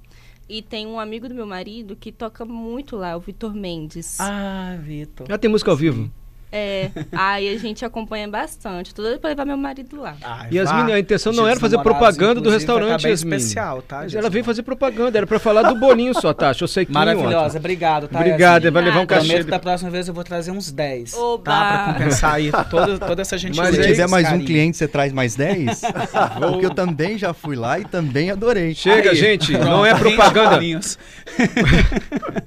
E 0.48 0.62
tem 0.62 0.86
um 0.86 0.98
amigo 0.98 1.28
do 1.28 1.34
meu 1.34 1.46
marido 1.46 1.96
que 1.96 2.12
toca 2.12 2.44
muito 2.44 2.96
lá, 2.96 3.16
o 3.16 3.20
Vitor 3.20 3.52
Mendes. 3.52 4.18
Ah, 4.20 4.76
Vitor. 4.80 5.26
Já 5.28 5.36
tem 5.36 5.50
música 5.50 5.70
ao 5.70 5.76
vivo? 5.76 6.10
É, 6.50 6.90
aí 7.12 7.54
a 7.54 7.58
gente 7.58 7.84
acompanha 7.84 8.28
bastante. 8.28 8.94
Tô 8.94 9.02
doida 9.02 9.18
pra 9.18 9.30
levar 9.30 9.44
meu 9.44 9.56
marido 9.56 10.00
lá. 10.00 10.16
Ai, 10.22 10.48
Yasmin, 10.52 10.92
a 10.92 10.98
intenção 10.98 11.32
não 11.32 11.46
era 11.46 11.58
fazer 11.58 11.78
propaganda 11.78 12.40
do 12.40 12.48
restaurante, 12.50 13.06
Yasmin. 13.06 13.36
especial, 13.36 13.82
tá? 13.82 13.98
Mas 14.02 14.14
ela 14.14 14.30
veio 14.30 14.44
fazer 14.44 14.62
propaganda, 14.62 15.18
era 15.18 15.26
pra 15.26 15.38
falar 15.38 15.62
do 15.62 15.74
bolinho 15.78 16.14
só, 16.18 16.32
tá? 16.32 16.52
Eu 16.58 16.68
sei 16.68 16.86
que 16.86 16.92
Maravilhosa, 16.92 17.58
obrigado, 17.58 18.08
tá? 18.08 18.18
Obrigado, 18.18 18.70
vai 18.70 18.84
levar 18.84 19.00
um 19.00 19.06
cachê. 19.06 19.26
Prometo 19.26 19.44
que 19.44 19.50
da 19.50 19.58
próxima 19.58 19.90
vez 19.90 20.08
eu 20.08 20.14
vou 20.14 20.24
trazer 20.24 20.50
uns 20.50 20.70
10, 20.70 21.14
Oba. 21.14 21.44
tá? 21.44 21.82
Pra 21.84 21.92
compensar 21.92 22.34
aí 22.34 22.50
toda, 22.70 22.98
toda 22.98 23.22
essa 23.22 23.36
gente. 23.36 23.56
Mas 23.56 23.74
se 23.74 23.82
tiver 23.82 24.08
mais 24.08 24.26
carinho. 24.26 24.42
um 24.42 24.46
cliente, 24.46 24.76
você 24.76 24.88
traz 24.88 25.12
mais 25.12 25.34
10? 25.34 25.82
Porque 26.38 26.66
eu 26.66 26.70
também 26.74 27.18
já 27.18 27.34
fui 27.34 27.56
lá 27.56 27.78
e 27.78 27.84
também 27.84 28.30
adorei. 28.30 28.74
Chega, 28.74 29.10
aí, 29.10 29.16
gente, 29.16 29.52
pronto, 29.52 29.68
não 29.68 29.84
é 29.84 29.94
propaganda. 29.94 30.60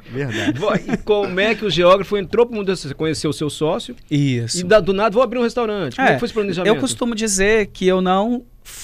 Verdade. 0.09 0.59
E 0.87 0.97
como 0.97 1.39
é 1.39 1.53
que 1.53 1.65
o 1.65 1.69
geógrafo 1.69 2.17
entrou 2.17 2.45
pro 2.45 2.55
mundo, 2.55 2.75
você 2.75 2.93
conheceu 2.93 3.29
o 3.29 3.33
seu 3.33 3.49
sócio? 3.49 3.88
Isso. 4.09 4.61
E 4.61 4.63
da, 4.63 4.79
do 4.79 4.93
nada 4.93 5.11
vou 5.11 5.23
abrir 5.23 5.39
um 5.39 5.43
restaurante. 5.43 5.95
Como 5.95 6.07
é, 6.07 6.13
que 6.13 6.19
foi 6.19 6.25
esse 6.25 6.33
planejamento? 6.33 6.75
Eu 6.75 6.79
costumo 6.79 7.15
dizer 7.15 7.67
que 7.67 7.87
eu 7.87 8.01
não 8.01 8.43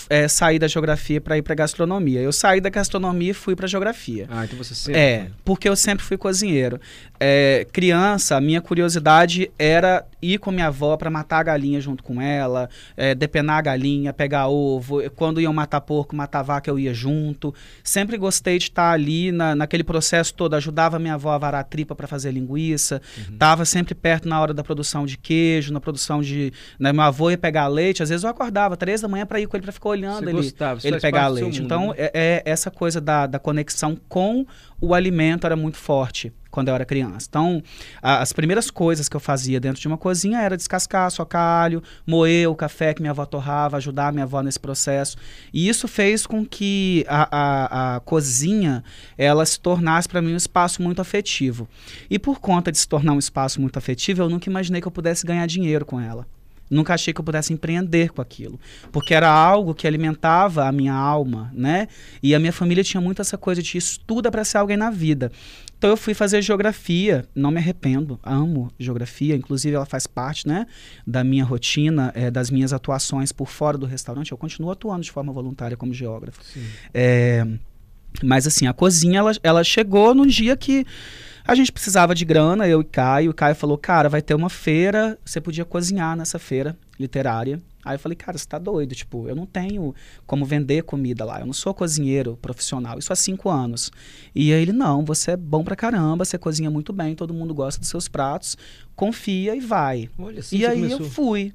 é, 0.09 0.27
saí 0.27 0.59
da 0.59 0.67
geografia 0.67 1.19
para 1.19 1.37
ir 1.37 1.41
para 1.41 1.55
gastronomia. 1.55 2.21
Eu 2.21 2.31
saí 2.31 2.61
da 2.61 2.69
gastronomia 2.69 3.31
e 3.31 3.33
fui 3.33 3.55
para 3.55 3.67
geografia. 3.67 4.27
Ah, 4.29 4.45
então 4.45 4.57
você 4.57 4.75
sempre. 4.75 4.99
É, 4.99 5.27
porque 5.43 5.67
eu 5.67 5.75
sempre 5.75 6.03
fui 6.03 6.17
cozinheiro. 6.17 6.79
É, 7.19 7.65
criança, 7.71 8.35
a 8.35 8.41
minha 8.41 8.61
curiosidade 8.61 9.49
era 9.57 10.05
ir 10.21 10.37
com 10.39 10.51
minha 10.51 10.67
avó 10.67 10.97
para 10.97 11.09
matar 11.09 11.39
a 11.39 11.43
galinha 11.43 11.79
junto 11.79 12.03
com 12.03 12.21
ela, 12.21 12.69
é, 12.97 13.15
depenar 13.15 13.59
a 13.59 13.61
galinha, 13.61 14.11
pegar 14.11 14.47
ovo. 14.47 15.01
Quando 15.11 15.39
iam 15.39 15.53
matar 15.53 15.81
porco, 15.81 16.15
matar 16.15 16.41
vaca, 16.41 16.69
eu 16.69 16.77
ia 16.77 16.93
junto. 16.93 17.53
Sempre 17.83 18.17
gostei 18.17 18.57
de 18.57 18.65
estar 18.65 18.91
ali 18.91 19.31
na, 19.31 19.55
naquele 19.55 19.83
processo 19.83 20.33
todo. 20.33 20.55
Ajudava 20.55 20.99
minha 20.99 21.13
avó 21.13 21.31
a 21.31 21.37
varar 21.37 21.61
a 21.61 21.63
tripa 21.63 21.95
para 21.95 22.07
fazer 22.07 22.31
linguiça. 22.31 23.01
Uhum. 23.17 23.37
Tava 23.37 23.65
sempre 23.65 23.95
perto 23.95 24.27
na 24.27 24.41
hora 24.41 24.53
da 24.53 24.63
produção 24.63 25.05
de 25.05 25.17
queijo, 25.17 25.71
na 25.71 25.79
produção 25.79 26.21
de. 26.21 26.51
Né, 26.79 26.91
meu 26.91 27.03
avô 27.03 27.31
ia 27.31 27.37
pegar 27.37 27.67
leite. 27.67 28.03
Às 28.03 28.09
vezes 28.09 28.23
eu 28.23 28.29
acordava 28.29 28.75
três 28.75 29.01
da 29.01 29.07
manhã 29.07 29.25
para 29.25 29.39
ir 29.39 29.47
com 29.47 29.55
ele 29.55 29.63
para 29.63 29.71
ficar 29.75 29.89
olhando 29.89 30.23
você 30.23 30.29
ele, 30.29 30.33
gostava, 30.33 30.79
ele 30.83 30.99
pegar 30.99 31.27
leite. 31.27 31.45
Mundo, 31.45 31.65
então, 31.65 31.87
né? 31.89 31.95
é, 31.97 32.11
é, 32.13 32.43
essa 32.45 32.71
coisa 32.71 32.99
da, 32.99 33.27
da 33.27 33.39
conexão 33.39 33.97
com 34.09 34.45
o 34.81 34.93
alimento 34.93 35.45
era 35.45 35.55
muito 35.55 35.77
forte 35.77 36.33
quando 36.55 36.69
eu 36.69 36.75
era 36.75 36.85
criança. 36.85 37.27
Então, 37.29 37.61
a, 38.01 38.21
as 38.21 38.31
primeiras 38.31 38.71
coisas 38.71 39.09
que 39.09 39.15
eu 39.15 39.19
fazia 39.19 39.59
dentro 39.59 39.81
de 39.81 39.87
uma 39.87 39.97
cozinha 39.97 40.39
era 40.39 40.55
descascar 40.55 41.11
socalho, 41.11 41.83
moer 42.07 42.49
o 42.49 42.55
café 42.55 42.93
que 42.93 43.01
minha 43.01 43.11
avó 43.11 43.25
torrava, 43.25 43.75
ajudar 43.75 44.07
a 44.07 44.11
minha 44.13 44.23
avó 44.23 44.41
nesse 44.41 44.59
processo. 44.59 45.17
E 45.53 45.67
isso 45.67 45.85
fez 45.85 46.25
com 46.25 46.45
que 46.45 47.05
a, 47.09 47.27
a, 47.29 47.95
a 47.95 47.99
cozinha 47.99 48.83
ela 49.17 49.45
se 49.45 49.59
tornasse 49.59 50.07
para 50.07 50.21
mim 50.21 50.33
um 50.33 50.37
espaço 50.37 50.81
muito 50.81 51.01
afetivo. 51.01 51.67
E 52.09 52.17
por 52.17 52.39
conta 52.39 52.71
de 52.71 52.77
se 52.77 52.87
tornar 52.87 53.11
um 53.11 53.19
espaço 53.19 53.59
muito 53.59 53.77
afetivo, 53.77 54.23
eu 54.23 54.29
nunca 54.29 54.49
imaginei 54.49 54.79
que 54.79 54.87
eu 54.87 54.91
pudesse 54.91 55.25
ganhar 55.25 55.45
dinheiro 55.45 55.85
com 55.85 55.99
ela. 55.99 56.25
Nunca 56.69 56.93
achei 56.93 57.13
que 57.13 57.19
eu 57.19 57.23
pudesse 57.23 57.53
empreender 57.53 58.09
com 58.11 58.21
aquilo, 58.21 58.59
porque 58.91 59.13
era 59.13 59.29
algo 59.29 59.73
que 59.73 59.85
alimentava 59.85 60.65
a 60.65 60.71
minha 60.71 60.93
alma, 60.93 61.51
né? 61.53 61.87
E 62.23 62.33
a 62.33 62.39
minha 62.39 62.51
família 62.51 62.83
tinha 62.83 62.99
muito 62.99 63.21
essa 63.21 63.37
coisa 63.37 63.61
de 63.61 63.77
estuda 63.77 64.31
para 64.31 64.43
ser 64.43 64.57
alguém 64.57 64.77
na 64.77 64.89
vida. 64.89 65.31
Então 65.77 65.89
eu 65.89 65.97
fui 65.97 66.13
fazer 66.13 66.41
geografia, 66.41 67.25
não 67.35 67.51
me 67.51 67.57
arrependo, 67.57 68.19
amo 68.23 68.71
geografia, 68.79 69.35
inclusive 69.35 69.75
ela 69.75 69.85
faz 69.85 70.07
parte, 70.07 70.47
né, 70.47 70.65
da 71.05 71.23
minha 71.23 71.43
rotina, 71.43 72.11
é, 72.15 72.31
das 72.31 72.49
minhas 72.49 72.73
atuações 72.73 73.31
por 73.31 73.47
fora 73.47 73.77
do 73.77 73.85
restaurante. 73.85 74.31
Eu 74.31 74.37
continuo 74.37 74.71
atuando 74.71 75.03
de 75.03 75.11
forma 75.11 75.31
voluntária 75.31 75.77
como 75.77 75.93
geógrafo. 75.93 76.41
É, 76.93 77.45
mas 78.23 78.47
assim, 78.47 78.67
a 78.67 78.73
cozinha 78.73 79.19
ela, 79.19 79.31
ela 79.43 79.63
chegou 79.63 80.15
num 80.15 80.25
dia 80.25 80.55
que 80.55 80.85
a 81.47 81.53
gente 81.53 81.71
precisava 81.71 82.15
de 82.15 82.25
grana, 82.25 82.67
eu 82.67 82.81
e 82.81 82.83
Caio. 82.83 83.31
O 83.31 83.33
Caio 83.33 83.55
falou, 83.55 83.77
cara, 83.77 84.09
vai 84.09 84.21
ter 84.21 84.33
uma 84.33 84.49
feira, 84.49 85.17
você 85.23 85.39
podia 85.39 85.63
cozinhar 85.63 86.15
nessa 86.17 86.39
feira 86.39 86.77
literária. 86.99 87.61
Aí 87.83 87.95
eu 87.95 87.99
falei, 87.99 88.15
cara, 88.15 88.35
você 88.35 88.47
tá 88.47 88.57
doido, 88.57 88.95
tipo, 88.95 89.29
eu 89.29 89.35
não 89.35 89.45
tenho 89.45 89.93
como 90.25 90.43
vender 90.43 90.81
comida 90.81 91.23
lá, 91.23 91.41
eu 91.41 91.45
não 91.45 91.53
sou 91.53 91.71
cozinheiro 91.71 92.35
profissional, 92.41 92.97
isso 92.97 93.13
há 93.13 93.15
cinco 93.15 93.47
anos. 93.47 93.91
E 94.33 94.51
aí 94.51 94.63
ele, 94.63 94.73
não, 94.73 95.05
você 95.05 95.31
é 95.31 95.37
bom 95.37 95.63
pra 95.63 95.75
caramba, 95.75 96.25
você 96.25 96.35
cozinha 96.35 96.71
muito 96.71 96.91
bem, 96.91 97.13
todo 97.13 97.31
mundo 97.31 97.53
gosta 97.53 97.79
dos 97.79 97.89
seus 97.89 98.07
pratos, 98.07 98.57
confia 98.95 99.55
e 99.55 99.59
vai. 99.59 100.09
Olha, 100.17 100.39
assim 100.39 100.57
e 100.57 100.65
aí 100.65 100.81
começou. 100.81 100.99
eu 100.99 101.11
fui 101.11 101.53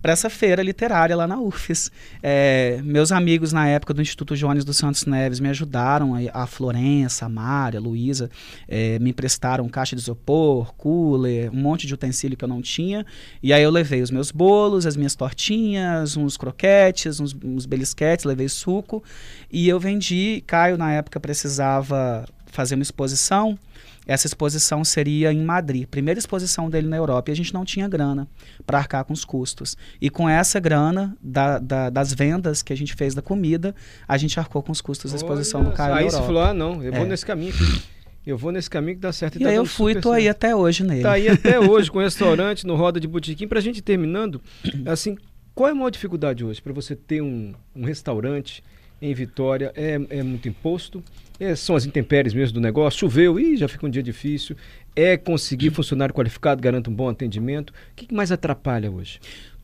para 0.00 0.12
essa 0.12 0.30
feira 0.30 0.62
literária 0.62 1.16
lá 1.16 1.26
na 1.26 1.38
UFES. 1.38 1.90
É, 2.22 2.80
meus 2.84 3.12
amigos 3.12 3.52
na 3.52 3.66
época 3.68 3.92
do 3.92 4.02
Instituto 4.02 4.36
Jones 4.36 4.64
dos 4.64 4.76
Santos 4.76 5.04
Neves 5.06 5.40
me 5.40 5.48
ajudaram, 5.48 6.12
a, 6.32 6.46
Florença, 6.46 7.26
a 7.26 7.28
Mária, 7.28 7.78
a 7.78 7.82
Luísa, 7.82 8.30
é, 8.68 8.98
me 8.98 9.10
emprestaram 9.10 9.68
caixa 9.68 9.94
de 9.94 10.02
isopor, 10.02 10.74
cooler, 10.74 11.50
um 11.52 11.60
monte 11.60 11.86
de 11.86 11.94
utensílio 11.94 12.36
que 12.36 12.44
eu 12.44 12.48
não 12.48 12.62
tinha. 12.62 13.04
E 13.42 13.52
aí 13.52 13.62
eu 13.62 13.70
levei 13.70 14.02
os 14.02 14.10
meus 14.10 14.30
bolos, 14.30 14.86
as 14.86 14.96
minhas 14.96 15.14
tortinhas, 15.14 16.16
uns 16.16 16.36
croquetes, 16.36 17.20
uns, 17.20 17.36
uns 17.44 17.66
belisquetes, 17.66 18.24
levei 18.24 18.48
suco. 18.48 19.02
E 19.50 19.68
eu 19.68 19.78
vendi, 19.78 20.42
Caio 20.46 20.76
na 20.76 20.92
época 20.92 21.20
precisava 21.20 22.26
fazer 22.46 22.74
uma 22.74 22.82
exposição 22.82 23.58
essa 24.06 24.26
exposição 24.26 24.82
seria 24.84 25.32
em 25.32 25.42
Madrid, 25.42 25.86
primeira 25.86 26.18
exposição 26.18 26.68
dele 26.68 26.88
na 26.88 26.96
Europa, 26.96 27.30
e 27.30 27.32
a 27.32 27.36
gente 27.36 27.54
não 27.54 27.64
tinha 27.64 27.88
grana 27.88 28.26
para 28.66 28.78
arcar 28.78 29.04
com 29.04 29.12
os 29.12 29.24
custos. 29.24 29.76
E 30.00 30.10
com 30.10 30.28
essa 30.28 30.58
grana 30.58 31.16
da, 31.22 31.58
da, 31.58 31.90
das 31.90 32.12
vendas 32.12 32.62
que 32.62 32.72
a 32.72 32.76
gente 32.76 32.94
fez 32.94 33.14
da 33.14 33.22
comida, 33.22 33.74
a 34.08 34.16
gente 34.16 34.38
arcou 34.40 34.62
com 34.62 34.72
os 34.72 34.80
custos 34.80 35.12
da 35.12 35.16
exposição 35.16 35.60
Olha, 35.60 35.70
do 35.70 35.76
Caio 35.76 35.94
Aí 35.94 36.10
você 36.10 36.18
falou, 36.18 36.42
ah 36.42 36.54
não, 36.54 36.82
eu 36.82 36.92
vou 36.92 37.04
é. 37.04 37.08
nesse 37.08 37.24
caminho 37.24 37.54
aqui. 37.54 37.82
Eu 38.26 38.36
vou 38.36 38.52
nesse 38.52 38.68
caminho 38.68 38.96
que 38.96 39.00
dá 39.00 39.12
certo. 39.12 39.36
E, 39.36 39.40
e 39.40 39.44
tá 39.44 39.50
aí 39.50 39.56
eu 39.56 39.64
fui, 39.64 39.94
tô 39.94 40.10
certo. 40.10 40.12
aí 40.12 40.28
até 40.28 40.54
hoje 40.54 40.84
nele. 40.84 41.02
Tá 41.02 41.12
aí 41.12 41.28
até 41.28 41.58
hoje 41.60 41.90
com 41.90 41.98
restaurante, 41.98 42.66
no 42.66 42.76
Roda 42.76 43.00
de 43.00 43.08
Botequim. 43.08 43.48
Pra 43.48 43.60
gente 43.60 43.80
terminando, 43.80 44.40
assim, 44.86 45.16
qual 45.54 45.68
é 45.68 45.72
a 45.72 45.74
maior 45.74 45.90
dificuldade 45.90 46.44
hoje 46.44 46.60
para 46.60 46.72
você 46.72 46.94
ter 46.94 47.22
um, 47.22 47.54
um 47.74 47.84
restaurante 47.84 48.62
em 49.00 49.12
Vitória? 49.14 49.72
É, 49.74 50.00
é 50.10 50.22
muito 50.22 50.48
imposto? 50.48 51.02
É, 51.40 51.56
são 51.56 51.74
as 51.74 51.86
intempéries 51.86 52.34
mesmo 52.34 52.52
do 52.52 52.60
negócio, 52.60 53.00
choveu 53.00 53.40
e 53.40 53.56
já 53.56 53.66
fica 53.66 53.86
um 53.86 53.90
dia 53.90 54.02
difícil. 54.02 54.54
É 54.94 55.16
conseguir 55.16 55.70
funcionário 55.70 56.14
qualificado, 56.14 56.60
garanta 56.60 56.90
um 56.90 56.94
bom 56.94 57.08
atendimento. 57.08 57.70
O 57.70 57.74
que 57.96 58.14
mais 58.14 58.30
atrapalha 58.30 58.90
hoje? 58.90 59.18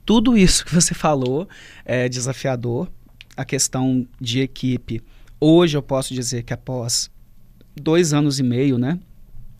Tudo 0.07 0.39
isso 0.39 0.65
que 0.65 0.75
você 0.75 0.95
falou 0.95 1.47
é 1.85 2.09
desafiador. 2.09 2.91
A 3.37 3.45
questão 3.45 4.07
de 4.19 4.41
equipe. 4.41 5.03
Hoje 5.39 5.77
eu 5.77 5.83
posso 5.83 6.15
dizer 6.15 6.45
que 6.45 6.55
após 6.55 7.11
dois 7.79 8.15
anos 8.15 8.39
e 8.39 8.43
meio, 8.43 8.79
né, 8.79 8.99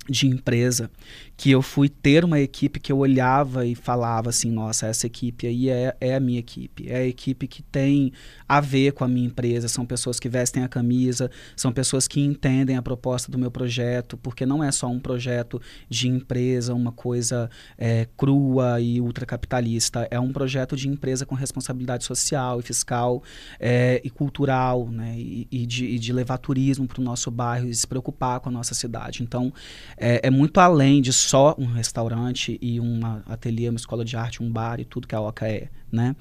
de 0.09 0.27
empresa, 0.27 0.91
que 1.37 1.51
eu 1.51 1.61
fui 1.61 1.89
ter 1.89 2.25
uma 2.25 2.41
equipe 2.41 2.81
que 2.81 2.91
eu 2.91 2.99
olhava 2.99 3.67
e 3.67 3.75
falava 3.75 4.31
assim, 4.31 4.51
nossa, 4.51 4.87
essa 4.87 5.07
equipe 5.07 5.47
aí 5.47 5.69
é, 5.69 5.95
é 6.01 6.15
a 6.15 6.21
minha 6.21 6.39
equipe, 6.39 6.89
é 6.89 6.97
a 6.97 7.07
equipe 7.07 7.47
que 7.47 7.63
tem 7.63 8.13
a 8.49 8.61
ver 8.61 8.93
com 8.93 9.05
a 9.05 9.09
minha 9.09 9.27
empresa, 9.27 9.69
são 9.69 9.85
pessoas 9.85 10.19
que 10.19 10.29
vestem 10.29 10.63
a 10.63 10.69
camisa, 10.69 11.31
são 11.57 11.73
pessoas 11.73 12.09
que 12.09 12.21
entendem 12.21 12.77
a 12.77 12.83
proposta 12.83 13.31
do 13.31 13.39
meu 13.39 13.51
projeto, 13.51 14.17
porque 14.17 14.47
não 14.47 14.63
é 14.63 14.71
só 14.73 14.89
um 14.89 14.99
projeto 14.99 15.61
de 15.89 16.09
empresa, 16.09 16.75
uma 16.75 16.93
coisa 16.93 17.51
é, 17.77 18.07
crua 18.17 18.81
e 18.81 19.01
ultracapitalista, 19.01 20.07
é 20.11 20.19
um 20.19 20.33
projeto 20.33 20.77
de 20.77 20.89
empresa 20.89 21.27
com 21.27 21.35
responsabilidade 21.35 22.05
social 22.05 22.61
e 22.61 22.63
fiscal 22.63 23.23
é, 23.59 24.01
e 24.05 24.11
cultural, 24.11 24.89
né, 24.89 25.15
e, 25.19 25.47
e, 25.51 25.67
de, 25.67 25.85
e 25.85 25.99
de 25.99 26.13
levar 26.13 26.39
turismo 26.39 26.87
para 26.87 27.01
o 27.01 27.05
nosso 27.05 27.31
bairro 27.31 27.69
e 27.69 27.75
se 27.75 27.87
preocupar 27.87 28.41
com 28.41 28.49
a 28.49 28.53
nossa 28.53 28.75
cidade. 28.75 29.23
Então, 29.23 29.53
é, 29.97 30.21
é 30.25 30.31
muito 30.31 30.59
além 30.59 31.01
de 31.01 31.13
só 31.13 31.55
um 31.59 31.67
restaurante 31.67 32.59
e 32.61 32.81
um 32.81 33.01
ateliê, 33.27 33.69
uma 33.69 33.77
escola 33.77 34.05
de 34.05 34.17
arte, 34.17 34.43
um 34.43 34.51
bar 34.51 34.79
e 34.81 34.85
tudo 34.85 35.07
que 35.07 35.15
a 35.15 35.21
Oca 35.21 35.49
é, 35.49 35.69
né? 35.91 36.15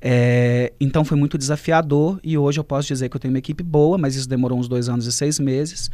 É, 0.00 0.72
então 0.80 1.04
foi 1.04 1.16
muito 1.16 1.38
desafiador 1.38 2.18
e 2.24 2.36
hoje 2.36 2.58
eu 2.58 2.64
posso 2.64 2.88
dizer 2.88 3.08
que 3.08 3.16
eu 3.16 3.20
tenho 3.20 3.32
uma 3.32 3.38
equipe 3.38 3.62
boa, 3.62 3.96
mas 3.96 4.16
isso 4.16 4.28
demorou 4.28 4.58
uns 4.58 4.68
dois 4.68 4.88
anos 4.88 5.06
e 5.06 5.12
seis 5.12 5.38
meses. 5.38 5.90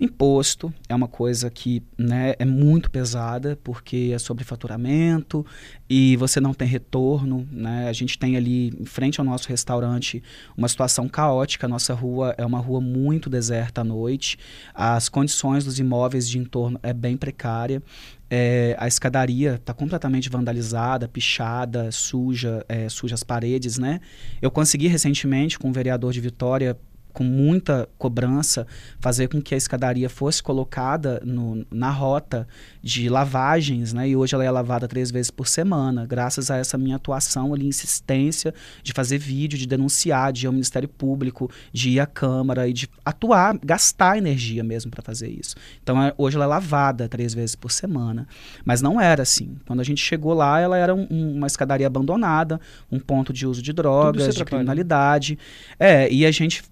Imposto 0.00 0.72
é 0.88 0.94
uma 0.94 1.06
coisa 1.06 1.50
que 1.50 1.82
né, 1.98 2.32
é 2.38 2.44
muito 2.46 2.90
pesada, 2.90 3.58
porque 3.62 4.12
é 4.14 4.18
sobre 4.18 4.44
faturamento 4.44 5.44
e 5.90 6.16
você 6.16 6.40
não 6.40 6.54
tem 6.54 6.66
retorno. 6.66 7.46
Né? 7.52 7.86
A 7.86 7.92
gente 7.92 8.18
tem 8.18 8.34
ali, 8.34 8.72
em 8.80 8.86
frente 8.86 9.20
ao 9.20 9.26
nosso 9.26 9.46
restaurante, 9.50 10.22
uma 10.56 10.68
situação 10.68 11.06
caótica. 11.06 11.66
A 11.66 11.68
nossa 11.68 11.92
rua 11.92 12.34
é 12.38 12.46
uma 12.46 12.58
rua 12.58 12.80
muito 12.80 13.28
deserta 13.28 13.82
à 13.82 13.84
noite. 13.84 14.38
As 14.74 15.10
condições 15.10 15.66
dos 15.66 15.78
imóveis 15.78 16.26
de 16.26 16.38
entorno 16.38 16.80
é 16.82 16.94
bem 16.94 17.14
precária. 17.14 17.82
É, 18.30 18.74
a 18.78 18.88
escadaria 18.88 19.56
está 19.56 19.74
completamente 19.74 20.30
vandalizada, 20.30 21.08
pichada, 21.08 21.90
suja, 21.90 22.64
é, 22.68 22.88
suja 22.88 23.16
as 23.16 23.24
paredes, 23.24 23.76
né? 23.76 24.00
Eu 24.40 24.50
consegui 24.52 24.86
recentemente 24.86 25.58
com 25.58 25.68
o 25.68 25.72
vereador 25.72 26.12
de 26.12 26.20
Vitória 26.20 26.78
com 27.12 27.24
muita 27.24 27.88
cobrança, 27.98 28.66
fazer 28.98 29.28
com 29.28 29.40
que 29.40 29.54
a 29.54 29.58
escadaria 29.58 30.08
fosse 30.08 30.42
colocada 30.42 31.20
no, 31.24 31.66
na 31.70 31.90
rota 31.90 32.46
de 32.82 33.08
lavagens, 33.08 33.92
né? 33.92 34.08
E 34.08 34.16
hoje 34.16 34.34
ela 34.34 34.44
é 34.44 34.50
lavada 34.50 34.88
três 34.88 35.10
vezes 35.10 35.30
por 35.30 35.46
semana, 35.46 36.06
graças 36.06 36.50
a 36.50 36.56
essa 36.56 36.78
minha 36.78 36.96
atuação 36.96 37.52
ali, 37.52 37.66
insistência 37.66 38.54
de 38.82 38.92
fazer 38.92 39.18
vídeo, 39.18 39.58
de 39.58 39.66
denunciar, 39.66 40.32
de 40.32 40.44
ir 40.44 40.48
ao 40.48 40.52
Ministério 40.52 40.88
Público, 40.88 41.50
de 41.72 41.90
ir 41.90 42.00
à 42.00 42.06
Câmara 42.06 42.68
e 42.68 42.72
de 42.72 42.88
atuar, 43.04 43.58
gastar 43.62 44.16
energia 44.16 44.64
mesmo 44.64 44.90
para 44.90 45.02
fazer 45.02 45.28
isso. 45.28 45.56
Então 45.82 46.02
é, 46.02 46.14
hoje 46.16 46.36
ela 46.36 46.44
é 46.44 46.48
lavada 46.48 47.08
três 47.08 47.34
vezes 47.34 47.54
por 47.54 47.70
semana, 47.70 48.26
mas 48.64 48.80
não 48.80 49.00
era 49.00 49.22
assim. 49.22 49.56
Quando 49.66 49.80
a 49.80 49.84
gente 49.84 50.02
chegou 50.02 50.34
lá, 50.34 50.60
ela 50.60 50.76
era 50.76 50.94
um, 50.94 51.06
uma 51.10 51.46
escadaria 51.46 51.86
abandonada, 51.86 52.60
um 52.90 52.98
ponto 52.98 53.32
de 53.32 53.46
uso 53.46 53.62
de 53.62 53.72
drogas, 53.72 54.34
de 54.34 54.44
criminalidade. 54.44 55.38
É, 55.78 56.10
e 56.12 56.24
a 56.24 56.30
gente 56.30 56.62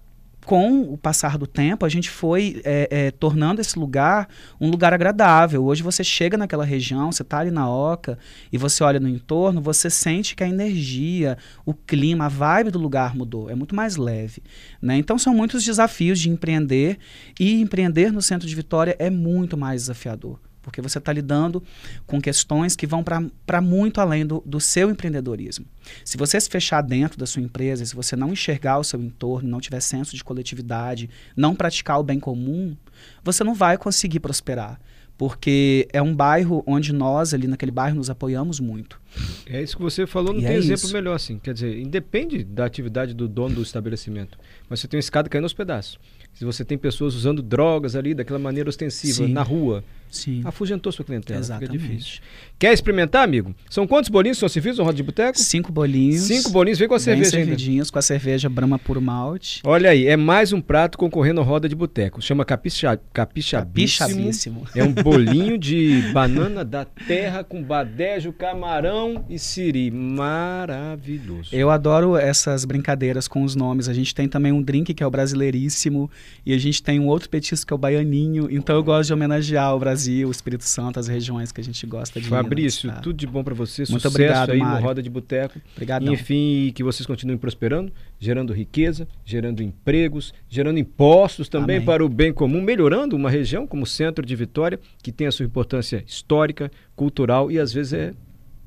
com 0.49 0.81
o 0.81 0.97
passar 0.97 1.37
do 1.37 1.45
tempo, 1.45 1.85
a 1.85 1.89
gente 1.89 2.09
foi 2.09 2.59
é, 2.65 2.87
é, 2.89 3.11
tornando 3.11 3.61
esse 3.61 3.77
lugar 3.77 4.27
um 4.59 4.71
lugar 4.71 4.91
agradável. 4.95 5.63
Hoje 5.63 5.83
você 5.83 6.03
chega 6.03 6.39
naquela 6.39 6.65
região, 6.65 7.11
você 7.11 7.21
está 7.21 7.37
ali 7.37 7.51
na 7.51 7.69
Oca 7.69 8.17
e 8.51 8.57
você 8.57 8.83
olha 8.83 8.99
no 8.99 9.07
entorno, 9.07 9.61
você 9.61 9.91
sente 9.91 10.35
que 10.35 10.43
a 10.43 10.49
energia, 10.49 11.37
o 11.63 11.71
clima, 11.71 12.25
a 12.25 12.29
vibe 12.29 12.71
do 12.71 12.79
lugar 12.79 13.15
mudou. 13.15 13.47
É 13.47 13.53
muito 13.53 13.75
mais 13.75 13.95
leve. 13.95 14.41
Né? 14.81 14.97
Então 14.97 15.19
são 15.19 15.35
muitos 15.35 15.63
desafios 15.63 16.19
de 16.19 16.31
empreender 16.31 16.97
e 17.39 17.61
empreender 17.61 18.11
no 18.11 18.19
centro 18.19 18.47
de 18.47 18.55
Vitória 18.55 18.95
é 18.97 19.11
muito 19.11 19.55
mais 19.55 19.83
desafiador 19.83 20.48
porque 20.69 20.81
você 20.81 20.99
está 20.99 21.11
lidando 21.11 21.63
com 22.05 22.21
questões 22.21 22.75
que 22.75 22.85
vão 22.85 23.03
para 23.03 23.59
muito 23.59 23.99
além 23.99 24.23
do, 24.23 24.43
do 24.45 24.59
seu 24.59 24.91
empreendedorismo. 24.91 25.65
Se 26.05 26.15
você 26.15 26.39
se 26.39 26.47
fechar 26.47 26.81
dentro 26.81 27.17
da 27.17 27.25
sua 27.25 27.41
empresa, 27.41 27.83
se 27.83 27.95
você 27.95 28.15
não 28.15 28.31
enxergar 28.31 28.77
o 28.77 28.83
seu 28.83 29.01
entorno, 29.01 29.49
não 29.49 29.59
tiver 29.59 29.79
senso 29.79 30.15
de 30.15 30.23
coletividade, 30.23 31.09
não 31.35 31.55
praticar 31.55 31.99
o 31.99 32.03
bem 32.03 32.19
comum, 32.19 32.77
você 33.23 33.43
não 33.43 33.55
vai 33.55 33.79
conseguir 33.79 34.19
prosperar. 34.19 34.79
Porque 35.17 35.87
é 35.91 36.01
um 36.01 36.15
bairro 36.15 36.63
onde 36.65 36.93
nós, 36.93 37.33
ali 37.33 37.47
naquele 37.47 37.71
bairro, 37.71 37.97
nos 37.97 38.09
apoiamos 38.09 38.59
muito. 38.59 39.01
É 39.45 39.61
isso 39.61 39.75
que 39.77 39.81
você 39.83 40.05
falou, 40.05 40.33
não 40.33 40.39
E 40.41 40.43
tem 40.43 40.53
é 40.53 40.57
exemplo 40.57 40.85
isso. 40.85 40.93
melhor 40.93 41.15
assim. 41.15 41.39
Quer 41.39 41.53
dizer, 41.53 41.79
independe 41.79 42.43
da 42.43 42.65
atividade 42.65 43.13
do 43.13 43.27
dono 43.27 43.55
do 43.55 43.61
estabelecimento. 43.61 44.37
Mas 44.69 44.79
você 44.79 44.87
tem 44.87 44.97
uma 44.97 45.01
escada 45.01 45.27
caindo 45.27 45.45
aos 45.45 45.53
pedaços. 45.53 45.99
Se 46.33 46.45
você 46.45 46.63
tem 46.63 46.77
pessoas 46.77 47.15
usando 47.15 47.41
drogas 47.41 47.95
ali 47.95 48.13
daquela 48.13 48.39
maneira 48.39 48.69
ostensiva 48.69 49.25
Sim. 49.25 49.33
na 49.33 49.41
rua, 49.41 49.83
Sim. 50.09 50.41
afugentou 50.45 50.91
sua 50.91 51.03
clientela. 51.03 51.39
Exatamente. 51.39 51.71
Fica 51.79 51.87
difícil. 51.93 52.21
Quer 52.57 52.71
experimentar, 52.71 53.23
amigo? 53.23 53.53
São 53.69 53.85
quantos 53.85 54.09
bolinhos 54.09 54.37
são 54.37 54.47
servidos 54.47 54.77
no 54.77 54.85
Roda 54.85 54.95
de 54.95 55.03
Boteco? 55.03 55.37
Cinco 55.37 55.71
bolinhos. 55.71 56.21
Cinco 56.21 56.49
bolinhos, 56.51 56.79
vem 56.79 56.87
com 56.87 56.93
a 56.95 56.99
cerveja 56.99 57.37
ainda. 57.37 57.91
com 57.91 57.99
a 57.99 58.01
cerveja 58.01 58.47
Brahma 58.47 58.79
Puro 58.79 59.01
Malte. 59.01 59.61
Olha 59.65 59.89
aí, 59.89 60.07
é 60.07 60.15
mais 60.15 60.53
um 60.53 60.61
prato 60.61 60.97
concorrendo 60.97 61.41
ao 61.41 61.47
Roda 61.47 61.67
de 61.67 61.75
Boteco. 61.75 62.21
Chama 62.21 62.45
capixa, 62.45 62.97
capixabíssimo. 63.11 64.07
Capixabíssimo. 64.07 64.67
É 64.75 64.83
um 64.83 64.93
bolinho 64.93 65.57
de 65.57 66.03
banana 66.13 66.63
da 66.63 66.85
terra 66.85 67.43
com 67.43 67.61
badejo, 67.61 68.31
camarão 68.31 68.98
e 69.29 69.39
siri. 69.39 69.89
Maravilhoso. 69.91 71.49
Eu 71.51 71.69
adoro 71.69 72.15
essas 72.15 72.65
brincadeiras 72.65 73.27
com 73.27 73.43
os 73.43 73.55
nomes. 73.55 73.87
A 73.87 73.93
gente 73.93 74.13
tem 74.13 74.27
também 74.27 74.51
um 74.51 74.61
drink 74.61 74.93
que 74.93 75.03
é 75.03 75.07
o 75.07 75.09
Brasileiríssimo 75.11 76.09
e 76.45 76.53
a 76.53 76.57
gente 76.57 76.81
tem 76.83 76.99
um 76.99 77.07
outro 77.07 77.29
petisco 77.29 77.67
que 77.67 77.73
é 77.73 77.75
o 77.75 77.77
Baianinho. 77.77 78.47
Então 78.51 78.75
eu 78.75 78.83
gosto 78.83 79.07
de 79.07 79.13
homenagear 79.13 79.75
o 79.75 79.79
Brasil, 79.79 80.27
o 80.27 80.31
Espírito 80.31 80.63
Santo, 80.63 80.99
as 80.99 81.07
regiões 81.07 81.51
que 81.51 81.61
a 81.61 81.63
gente 81.63 81.85
gosta 81.85 82.19
de 82.19 82.27
Fabrício, 82.27 82.87
Minas, 82.87 82.97
tá? 82.97 83.03
tudo 83.03 83.17
de 83.17 83.27
bom 83.27 83.43
pra 83.43 83.53
você. 83.53 83.83
Muito 83.89 84.01
Sucesso 84.01 84.07
obrigado, 84.07 84.51
aí 84.51 84.59
no 84.59 84.65
Mário. 84.65 84.85
Roda 84.85 85.01
de 85.01 85.09
Boteco. 85.09 85.59
Obrigadão. 85.73 86.13
Enfim, 86.13 86.71
que 86.75 86.83
vocês 86.83 87.05
continuem 87.05 87.37
prosperando, 87.37 87.91
gerando 88.19 88.53
riqueza, 88.53 89.07
gerando 89.23 89.63
empregos, 89.63 90.33
gerando 90.49 90.79
impostos 90.79 91.47
também 91.47 91.77
Amém. 91.77 91.85
para 91.85 92.03
o 92.03 92.09
bem 92.09 92.33
comum, 92.33 92.61
melhorando 92.61 93.15
uma 93.15 93.29
região 93.29 93.65
como 93.65 93.83
o 93.83 93.87
centro 93.87 94.25
de 94.25 94.35
Vitória, 94.35 94.79
que 95.01 95.11
tem 95.11 95.27
a 95.27 95.31
sua 95.31 95.45
importância 95.45 96.03
histórica, 96.07 96.71
cultural 96.95 97.51
e 97.51 97.59
às 97.59 97.71
vezes 97.71 97.93
é 97.93 98.13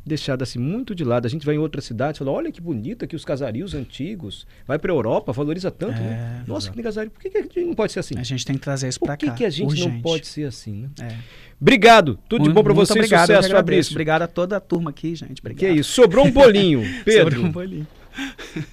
deixada 0.05 0.43
assim 0.45 0.59
muito 0.59 0.95
de 0.95 1.05
lado. 1.05 1.27
A 1.27 1.29
gente 1.29 1.47
vai 1.47 1.55
em 1.55 1.59
outra 1.59 1.81
cidade 1.81 2.17
e 2.17 2.19
fala: 2.19 2.31
olha 2.31 2.51
que 2.51 2.61
bonita 2.61 3.05
aqui 3.05 3.17
os 3.17 3.25
casarios 3.25 3.75
antigos. 3.75 4.47
Vai 4.67 4.79
para 4.79 4.93
a 4.93 4.95
Europa, 4.95 5.33
valoriza 5.33 5.71
tanto, 5.71 6.01
né? 6.01 6.43
É, 6.45 6.49
Nossa, 6.51 6.71
que 6.71 6.83
casario. 6.83 7.11
Por 7.11 7.21
que, 7.21 7.31
que 7.31 7.39
a 7.39 7.43
gente 7.43 7.65
não 7.65 7.75
pode 7.75 7.93
ser 7.93 8.01
assim? 8.01 8.19
A 8.19 8.23
gente 8.23 8.45
tem 8.45 8.57
que 8.57 8.63
trazer 8.63 8.89
isso 8.89 8.99
Por 8.99 9.07
pra 9.07 9.17
que, 9.17 9.27
cá. 9.27 9.33
que 9.35 9.45
a 9.45 9.51
gente 9.51 9.69
urgente. 9.69 9.89
não 9.89 10.01
pode 10.01 10.27
ser 10.27 10.45
assim, 10.45 10.89
né? 10.99 11.09
É. 11.09 11.17
Obrigado. 11.61 12.19
Tudo 12.29 12.45
de 12.45 12.51
bom 12.51 12.63
para 12.63 12.73
você. 12.73 12.93
obrigado, 12.93 13.29
que 13.29 13.37
Sucesso. 13.37 13.55
Fabrício. 13.55 13.93
Obrigado 13.93 14.23
a 14.23 14.27
toda 14.27 14.57
a 14.57 14.61
turma 14.61 14.91
aqui, 14.91 15.15
gente. 15.15 15.41
Obrigado. 15.41 15.61
Que 15.61 15.69
isso. 15.81 15.93
Sobrou 15.93 16.27
um 16.27 16.31
bolinho. 16.31 16.83
Pedro. 17.05 17.37
Sobre 17.37 17.49
um 17.49 17.53
bolinho. 17.53 17.87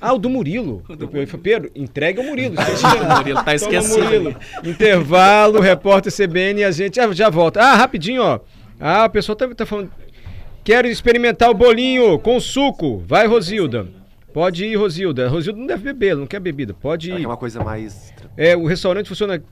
Ah, 0.02 0.14
o 0.14 0.18
do 0.18 0.30
Murilo. 0.30 0.84
Depois, 0.98 1.32
Pedro, 1.42 1.72
entrega 1.74 2.20
o 2.22 2.26
Murilo. 2.26 2.56
O 2.60 3.18
Murilo 3.18 3.38
tá 3.38 3.44
Toma, 3.46 3.56
esquecido. 3.56 4.04
Murilo. 4.04 4.36
Intervalo, 4.66 5.62
repórter 5.62 6.12
CBN 6.14 6.60
e 6.60 6.64
a 6.66 6.72
gente 6.72 6.98
já, 6.98 7.10
já 7.14 7.30
volta. 7.30 7.62
Ah, 7.62 7.76
rapidinho, 7.76 8.22
ó. 8.22 8.42
Ah, 8.80 9.06
o 9.06 9.10
pessoal 9.10 9.36
tá, 9.36 9.48
tá 9.56 9.66
falando. 9.66 9.92
Quero 10.70 10.88
experimentar 10.88 11.50
o 11.50 11.54
bolinho 11.56 12.20
com 12.20 12.40
suco. 12.40 13.00
Vai, 13.00 13.26
Rosilda. 13.26 13.88
Pode 14.32 14.64
ir, 14.66 14.76
Rosilda. 14.76 15.28
Rosilda 15.28 15.58
não 15.58 15.66
deve 15.66 15.82
beber, 15.86 16.10
ela 16.12 16.20
não 16.20 16.28
quer 16.28 16.40
bebida. 16.40 16.76
Pode 16.76 17.12
É 17.12 17.20
ir. 17.20 17.26
uma 17.26 17.36
coisa 17.36 17.64
mais. 17.64 18.14
É, 18.38 18.56
o 18.56 18.68
restaurante 18.68 19.08
funciona 19.10 19.44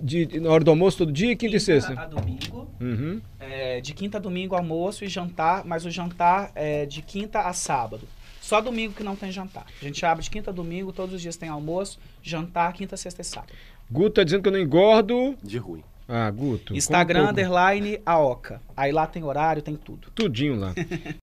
de, 0.00 0.38
na 0.38 0.48
hora 0.48 0.62
do 0.62 0.70
almoço 0.70 0.98
todo 0.98 1.10
dia, 1.10 1.34
quinta 1.34 1.56
e 1.56 1.58
sexta. 1.58 2.00
a 2.00 2.06
domingo. 2.06 2.70
Uhum. 2.80 3.20
É, 3.40 3.80
de 3.80 3.92
quinta 3.92 4.18
a 4.18 4.20
domingo 4.20 4.54
almoço 4.54 5.04
e 5.04 5.08
jantar, 5.08 5.64
mas 5.64 5.84
o 5.84 5.90
jantar 5.90 6.52
é 6.54 6.86
de 6.86 7.02
quinta 7.02 7.40
a 7.40 7.52
sábado. 7.52 8.06
Só 8.40 8.60
domingo 8.60 8.94
que 8.94 9.02
não 9.02 9.16
tem 9.16 9.32
jantar. 9.32 9.66
A 9.82 9.84
gente 9.84 10.06
abre 10.06 10.22
de 10.22 10.30
quinta 10.30 10.50
a 10.50 10.54
domingo, 10.54 10.92
todos 10.92 11.16
os 11.16 11.20
dias 11.20 11.36
tem 11.36 11.48
almoço, 11.48 11.98
jantar, 12.22 12.72
quinta, 12.74 12.96
sexta 12.96 13.22
e 13.22 13.24
sábado. 13.24 13.52
Guto 13.90 14.10
tá 14.12 14.22
dizendo 14.22 14.42
que 14.42 14.48
eu 14.48 14.52
não 14.52 14.60
engordo. 14.60 15.34
De 15.42 15.58
ruim. 15.58 15.82
Ah, 16.12 16.28
Guto. 16.28 16.74
Instagram, 16.74 17.30
underline, 17.30 18.00
aoca. 18.04 18.60
Aí 18.76 18.90
lá 18.90 19.06
tem 19.06 19.22
horário, 19.22 19.62
tem 19.62 19.76
tudo. 19.76 20.10
Tudinho 20.10 20.56
lá. 20.56 20.74